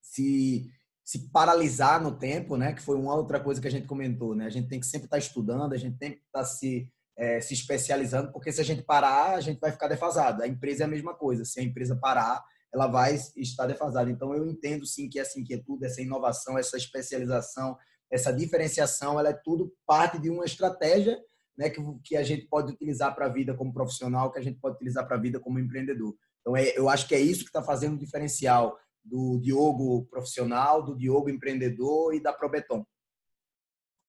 [0.00, 0.70] se,
[1.04, 2.72] se paralisar no tempo, né?
[2.72, 4.46] que foi uma outra coisa que a gente comentou, né?
[4.46, 6.90] a gente tem que sempre estar tá estudando, a gente tem que estar tá se,
[7.16, 10.42] é, se especializando, porque se a gente parar, a gente vai ficar defasado.
[10.42, 11.44] A empresa é a mesma coisa.
[11.44, 12.42] Se a empresa parar,
[12.72, 14.10] ela vai estar defasada.
[14.10, 17.76] Então, eu entendo sim que essa inquietude, essa inovação, essa especialização,
[18.10, 21.18] essa diferenciação, ela é tudo parte de uma estratégia
[21.56, 24.58] né, que, que a gente pode utilizar para a vida como profissional, que a gente
[24.60, 26.14] pode utilizar para a vida como empreendedor.
[26.40, 30.82] Então, é, eu acho que é isso que está fazendo o diferencial do Diogo profissional,
[30.82, 32.84] do Diogo empreendedor e da Probeton.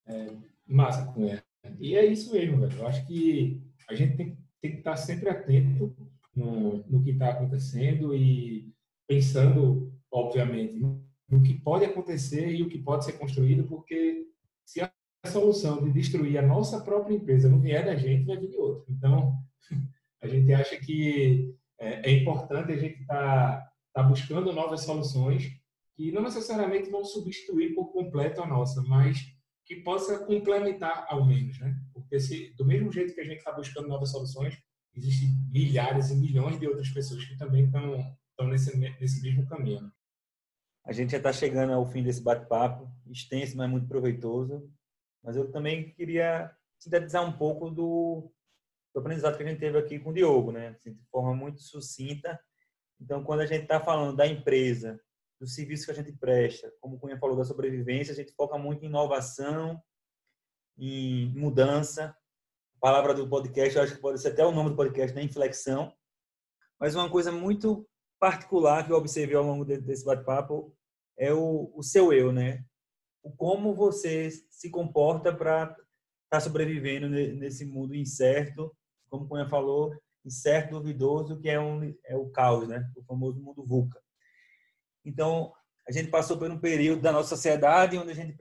[0.08, 0.36] É,
[0.66, 1.44] massa, Cunha.
[1.80, 2.80] E é isso mesmo, velho.
[2.80, 5.96] Eu acho que a gente tem, tem que estar sempre atento
[6.36, 8.74] no, no que está acontecendo e
[9.08, 10.80] pensando, obviamente,
[11.30, 14.28] no que pode acontecer e o que pode ser construído, porque
[14.66, 14.92] se a
[15.28, 18.86] solução de destruir a nossa própria empresa não vier da gente, vai vir de outro.
[18.90, 19.36] Então,
[20.22, 25.52] a gente acha que é, é importante a gente estar tá, tá buscando novas soluções
[25.96, 29.18] que não necessariamente vão substituir por completo a nossa, mas
[29.66, 31.76] que possa complementar ao menos, né?
[31.94, 34.58] Porque se do mesmo jeito que a gente está buscando novas soluções,
[34.96, 39.92] existem milhares e milhões de outras pessoas que também estão nesse nesse mesmo caminho.
[40.86, 44.72] A gente já está chegando ao fim desse bate-papo, extenso, mas muito proveitoso.
[45.24, 48.32] Mas eu também queria sintetizar um pouco do,
[48.94, 50.70] do aprendizado que a gente teve aqui com o Diogo, né?
[50.70, 52.40] Assim, de forma muito sucinta.
[53.00, 55.00] Então, quando a gente está falando da empresa,
[55.40, 56.72] do serviço que a gente presta.
[56.80, 59.82] Como o Cunha falou da sobrevivência, a gente foca muito em inovação,
[60.78, 62.16] em mudança.
[62.78, 65.24] A palavra do podcast, eu acho que pode ser até o nome do podcast, né?
[65.24, 65.94] Inflexão.
[66.80, 67.88] Mas uma coisa muito
[68.20, 70.76] particular que eu observei ao longo desse bate-papo
[71.18, 72.64] é o, o seu eu, né?
[73.36, 75.78] Como você se comporta para estar
[76.30, 78.76] tá sobrevivendo nesse mundo incerto,
[79.10, 82.90] como o Cunha falou, incerto, duvidoso, que é, um, é o caos, né?
[82.96, 84.00] O famoso mundo VUCA.
[85.06, 85.54] Então,
[85.88, 88.36] a gente passou por um período da nossa sociedade onde a gente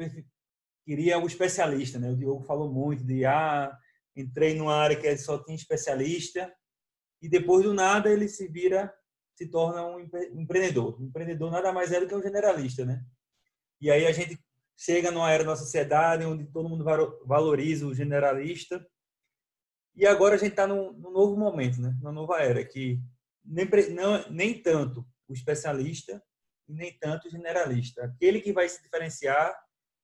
[0.84, 2.10] queria o especialista, né?
[2.10, 3.76] O Diogo falou muito de ah,
[4.16, 6.52] entrei numa área que só tinha especialista
[7.22, 8.92] e depois do nada ele se vira,
[9.36, 11.00] se torna um empreendedor.
[11.00, 13.04] Um empreendedor nada mais é do que um generalista, né?
[13.80, 14.38] E aí a gente
[14.76, 16.84] chega numa era da sociedade onde todo mundo
[17.24, 18.86] valoriza o generalista
[19.94, 21.96] e agora a gente está num, num, novo momento, né?
[21.98, 23.00] Numa nova era que
[23.42, 26.22] nem, não, nem tanto o especialista
[26.68, 28.04] nem tanto generalista.
[28.04, 29.56] Aquele que vai se diferenciar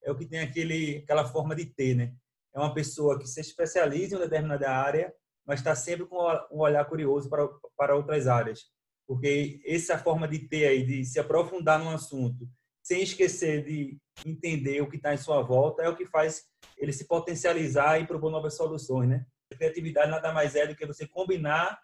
[0.02, 2.14] é o que tem aquele, aquela forma de ter, né?
[2.54, 5.12] É uma pessoa que se especializa em uma determinada área,
[5.46, 6.16] mas está sempre com
[6.50, 8.60] um olhar curioso para, para outras áreas.
[9.06, 12.48] Porque essa forma de ter aí, de se aprofundar num assunto,
[12.82, 16.44] sem esquecer de entender o que está em sua volta, é o que faz
[16.76, 19.24] ele se potencializar e propor novas soluções, né?
[19.52, 21.78] A criatividade nada mais é do que você combinar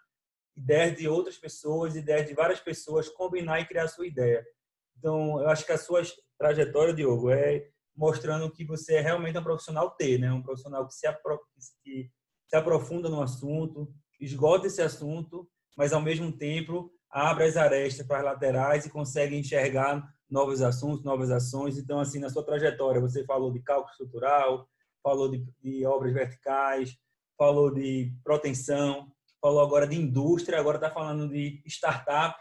[0.57, 4.45] ideias de outras pessoas, ideias de várias pessoas, combinar e criar sua ideia.
[4.97, 6.01] Então, eu acho que a sua
[6.37, 10.31] trajetória, Diogo, é mostrando que você é realmente um profissional T, né?
[10.31, 11.39] Um profissional que se, apro
[11.83, 12.11] que
[12.47, 18.19] se aprofunda no assunto, esgota esse assunto, mas ao mesmo tempo abre as arestas para
[18.19, 21.77] as laterais e consegue enxergar novos assuntos, novas ações.
[21.77, 24.69] Então, assim, na sua trajetória, você falou de cálculo estrutural,
[25.01, 26.95] falou de, de obras verticais,
[27.37, 29.11] falou de proteção,
[29.41, 32.37] falou agora de indústria, agora está falando de startup.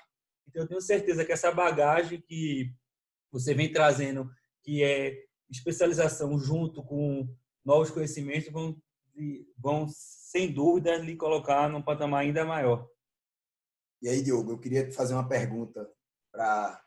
[0.49, 2.72] Então, eu tenho certeza que essa bagagem que
[3.30, 4.30] você vem trazendo,
[4.62, 7.28] que é especialização junto com
[7.64, 8.76] novos conhecimentos, vão,
[9.57, 12.89] vão sem dúvida, lhe colocar num patamar ainda maior.
[14.03, 15.89] E aí, Diogo, eu queria fazer uma pergunta
[16.30, 16.82] para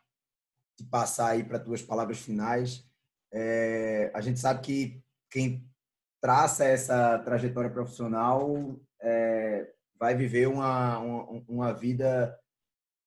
[0.82, 2.84] te passar aí para tuas palavras finais.
[3.32, 5.66] É, a gente sabe que quem
[6.20, 12.38] traça essa trajetória profissional é, vai viver uma, uma, uma vida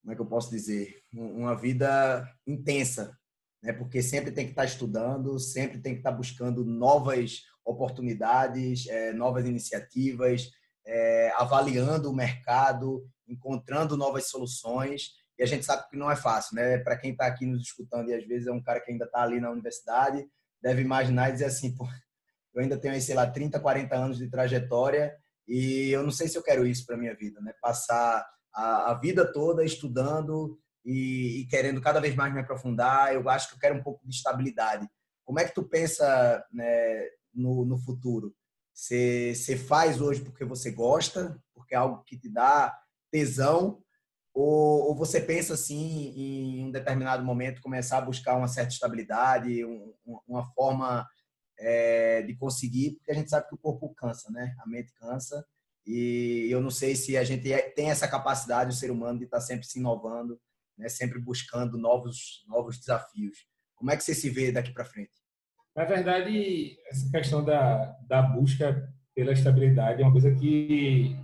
[0.06, 3.18] como é que eu posso dizer, uma vida intensa,
[3.64, 3.74] né?
[3.74, 9.48] Porque sempre tem que estar estudando, sempre tem que estar buscando novas oportunidades, é, novas
[9.48, 10.52] iniciativas,
[10.86, 15.10] é, avaliando o mercado, encontrando novas soluções.
[15.38, 16.78] E a gente sabe que não é fácil, né?
[16.78, 19.22] Para quem está aqui nos escutando e às vezes é um cara que ainda está
[19.22, 20.26] ali na universidade,
[20.62, 21.88] deve imaginar e dizer assim, pô,
[22.54, 25.16] eu ainda tenho, sei lá, 30, 40 anos de trajetória
[25.48, 27.54] e eu não sei se eu quero isso para minha vida, né?
[27.62, 33.14] Passar a, a vida toda estudando e, e, querendo cada vez mais me aprofundar.
[33.14, 34.88] Eu acho que eu quero um pouco de estabilidade.
[35.26, 38.34] Como é que tu pensa né, no, no futuro?
[38.74, 39.34] Você,
[39.68, 42.78] faz hoje porque você gosta, porque é algo que te dá
[43.12, 43.82] tesão,
[44.36, 49.64] ou, ou, você pensa assim em um determinado momento começar a buscar uma certa estabilidade,
[49.64, 49.94] um,
[50.28, 51.08] uma forma
[51.58, 54.54] é, de conseguir, porque a gente sabe que o corpo cansa, né?
[54.60, 55.46] A mente cansa
[55.86, 59.26] e eu não sei se a gente é, tem essa capacidade, o ser humano, de
[59.26, 60.40] estar sempre se inovando,
[60.78, 60.90] né?
[60.90, 63.38] sempre buscando novos, novos desafios.
[63.76, 65.12] Como é que você se vê daqui para frente?
[65.76, 71.16] Na verdade, essa questão da, da busca pela estabilidade é uma coisa que,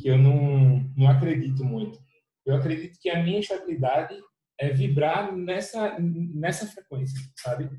[0.00, 1.98] que eu não, não acredito muito.
[2.44, 4.14] Eu acredito que a minha estabilidade
[4.58, 7.70] é vibrar nessa, nessa frequência, sabe?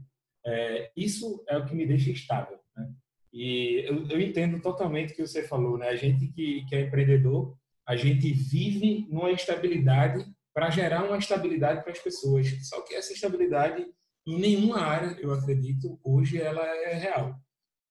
[0.46, 2.60] É, isso é o que me deixa estável.
[2.76, 2.92] Né?
[3.32, 5.90] E eu, eu, entendo totalmente o que você falou, né?
[5.90, 7.58] A gente que, que é empreendedor,
[7.88, 12.48] a gente vive numa estabilidade para gerar uma estabilidade para as pessoas.
[12.68, 13.86] Só que essa estabilidade,
[14.28, 17.36] em nenhuma área, eu acredito, hoje ela é real.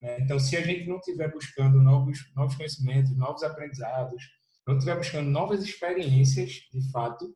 [0.00, 0.18] Né?
[0.20, 4.22] Então, se a gente não estiver buscando novos, novos conhecimentos, novos aprendizados,
[4.66, 7.34] não estiver buscando novas experiências, de fato,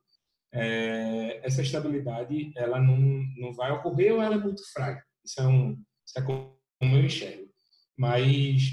[0.53, 2.97] é, essa estabilidade ela não,
[3.37, 5.03] não vai ocorrer ou ela é muito frágil.
[5.24, 5.72] Isso é, um,
[6.07, 7.47] isso é como eu enxergo.
[7.97, 8.72] Mas,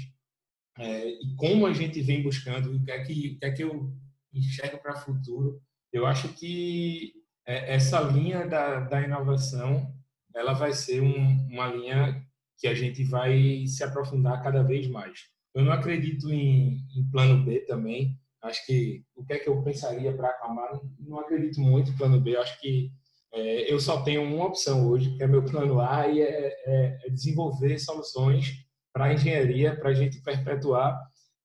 [0.78, 3.92] é, e como a gente vem buscando, o que é que, que, é que eu
[4.32, 5.60] enxergo para o futuro,
[5.92, 7.12] eu acho que
[7.46, 9.92] é, essa linha da, da inovação
[10.34, 12.24] ela vai ser um, uma linha
[12.58, 15.20] que a gente vai se aprofundar cada vez mais.
[15.54, 18.18] Eu não acredito em, em plano B também.
[18.44, 20.78] Acho que o que é que eu pensaria para acalmar?
[21.00, 22.36] Não, acredito muito em plano B.
[22.36, 22.90] Acho que
[23.32, 26.98] é, eu só tenho uma opção hoje, que é meu plano A, e é, é,
[27.06, 28.52] é desenvolver soluções
[28.92, 31.00] para a engenharia, para a gente perpetuar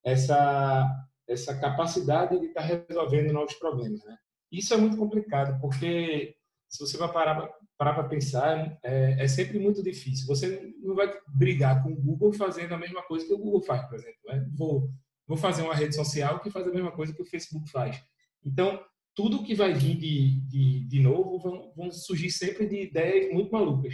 [0.05, 0.87] essa,
[1.27, 4.03] essa capacidade de estar tá resolvendo novos problemas.
[4.03, 4.17] Né?
[4.51, 6.35] Isso é muito complicado, porque
[6.67, 10.27] se você vai parar para pensar, é, é, sempre muito difícil.
[10.27, 13.87] Você não vai brigar com o Google fazendo a mesma coisa que o Google faz,
[13.87, 14.19] por exemplo.
[14.25, 14.45] Né?
[14.55, 14.89] Vou,
[15.29, 18.01] vou fazer uma rede social que faz a mesma coisa que o Facebook faz.
[18.43, 23.31] Então, tudo que vai vir de, de, de novo vão, vão surgir sempre de ideias
[23.31, 23.93] muito malucas.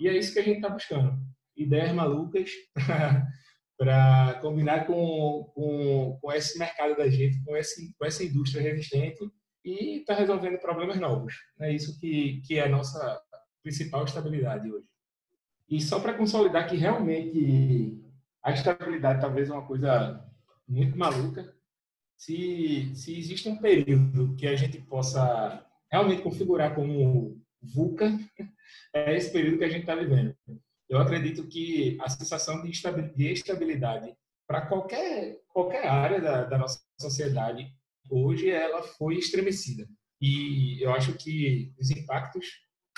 [0.00, 1.18] E é isso que a gente está buscando.
[1.54, 2.50] Ideias malucas
[3.76, 9.18] para combinar com, com, com esse mercado da gente, com, esse, com essa indústria resistente
[9.62, 11.34] e está resolvendo problemas novos.
[11.60, 13.20] É isso que, que é a nossa
[13.62, 14.86] principal estabilidade hoje.
[15.68, 18.02] E só para consolidar que realmente
[18.42, 20.29] a estabilidade talvez é uma coisa
[20.70, 21.52] muito maluca,
[22.16, 28.16] se, se existe um período que a gente possa realmente configurar como VUCA,
[28.94, 30.34] é esse período que a gente está vivendo.
[30.88, 34.14] Eu acredito que a sensação de estabilidade
[34.46, 37.72] para qualquer, qualquer área da, da nossa sociedade
[38.08, 39.88] hoje ela foi estremecida.
[40.20, 42.46] E eu acho que os impactos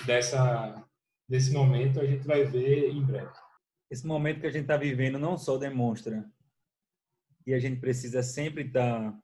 [0.05, 0.85] dessa,
[1.29, 3.33] desse momento a gente vai ver em breve.
[3.91, 6.25] Esse momento que a gente está vivendo não só demonstra
[7.45, 9.19] que a gente precisa sempre estar tá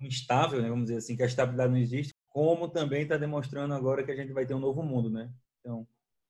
[0.00, 0.68] instável, né?
[0.68, 4.16] vamos dizer assim, que a estabilidade não existe, como também está demonstrando agora que a
[4.16, 5.30] gente vai ter um novo mundo, né?
[5.60, 5.86] Então,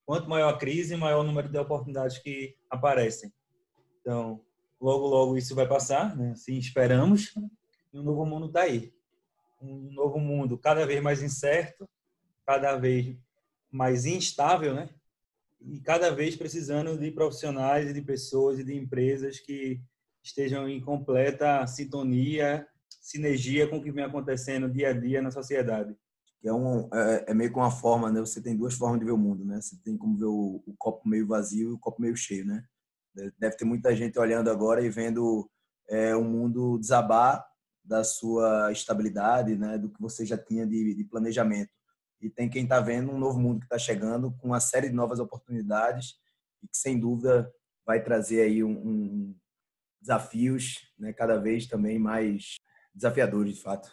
[0.06, 3.32] quanto maior a crise, maior o número de oportunidades que aparecem.
[4.00, 4.40] Então,
[4.80, 6.30] logo, logo isso vai passar, né?
[6.32, 7.34] Assim esperamos,
[7.92, 8.92] e um novo mundo está aí.
[9.60, 11.88] Um novo mundo cada vez mais incerto,
[12.46, 13.16] cada vez
[13.70, 14.88] mais instável, né?
[15.60, 19.80] E cada vez precisando de profissionais e de pessoas e de empresas que
[20.28, 22.66] estejam em completa sintonia,
[23.00, 25.96] sinergia com o que vem acontecendo dia a dia na sociedade.
[26.44, 28.20] É, um, é, é meio que uma forma, né?
[28.20, 29.60] Você tem duas formas de ver o mundo, né?
[29.60, 32.62] Você tem como ver o, o copo meio vazio e o copo meio cheio, né?
[33.38, 35.50] Deve ter muita gente olhando agora e vendo
[35.88, 37.44] é, o mundo desabar
[37.82, 41.70] da sua estabilidade, né, do que você já tinha de, de planejamento.
[42.20, 44.94] E tem quem está vendo um novo mundo que está chegando com uma série de
[44.94, 46.14] novas oportunidades
[46.62, 47.50] e que sem dúvida
[47.86, 49.36] vai trazer aí um, um
[50.00, 52.56] desafios, né, cada vez também mais
[52.94, 53.90] desafiadores, de fato.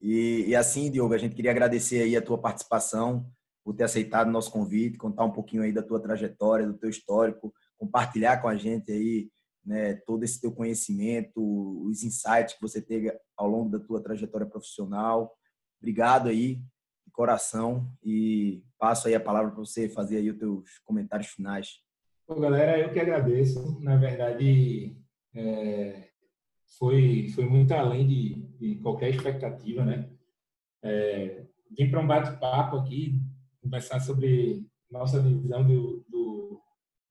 [0.00, 3.28] E, e, assim, Diogo, a gente queria agradecer aí a tua participação,
[3.64, 6.88] por ter aceitado o nosso convite, contar um pouquinho aí da tua trajetória, do teu
[6.88, 9.28] histórico, compartilhar com a gente aí
[9.62, 11.36] né, todo esse teu conhecimento,
[11.84, 15.36] os insights que você teve ao longo da tua trajetória profissional.
[15.78, 16.62] Obrigado aí,
[17.04, 21.80] de coração, e passo aí a palavra para você fazer aí os teus comentários finais.
[22.26, 23.78] Bom, galera, eu que agradeço.
[23.80, 24.96] Na verdade,
[25.34, 26.08] é,
[26.78, 30.10] foi, foi muito além de, de qualquer expectativa, né?
[30.82, 33.20] É, vim para um bate-papo aqui,
[33.60, 36.04] conversar sobre nossa visão do,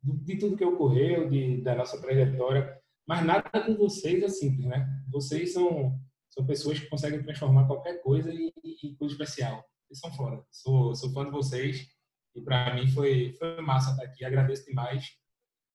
[0.03, 2.77] de tudo que ocorreu, de, da nossa trajetória.
[3.07, 4.85] Mas nada com vocês é simples, né?
[5.09, 5.97] Vocês são,
[6.29, 8.51] são pessoas que conseguem transformar qualquer coisa em,
[8.83, 9.63] em coisa especial.
[9.87, 10.43] Vocês são fora.
[10.51, 11.87] Sou, sou fã de vocês
[12.35, 14.25] e para mim foi, foi massa estar aqui.
[14.25, 15.05] Agradeço demais.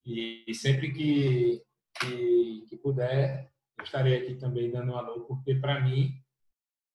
[0.05, 1.63] E sempre que,
[2.01, 6.13] que, que, puder, eu estarei aqui também dando um alô, porque para mim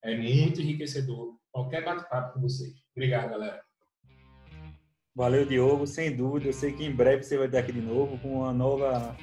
[0.03, 2.73] é muito enriquecedor qualquer bate-papo com vocês.
[2.95, 3.61] Obrigado, galera.
[5.15, 5.87] Valeu, Diogo.
[5.87, 8.53] Sem dúvida, eu sei que em breve você vai estar aqui de novo com uma
[8.53, 9.15] nova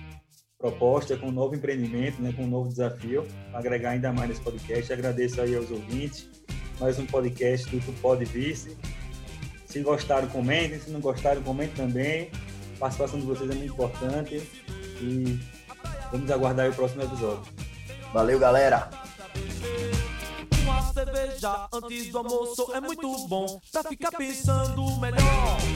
[0.58, 4.92] proposta, com um novo empreendimento, né, com um novo desafio, agregar ainda mais nesse podcast.
[4.92, 6.28] Agradeço aí aos ouvintes.
[6.80, 8.76] Mais um podcast do Pode Vice.
[9.66, 10.78] Se gostaram, comentem.
[10.78, 12.30] Se não gostaram, comentem também.
[12.76, 14.42] A participação de vocês é muito importante.
[15.00, 15.38] E
[16.12, 17.42] vamos aguardar o próximo episódio.
[18.12, 18.88] Valeu, galera!
[20.62, 25.73] Uma cerveja antes do almoço é muito bom pra ficar pensando melhor.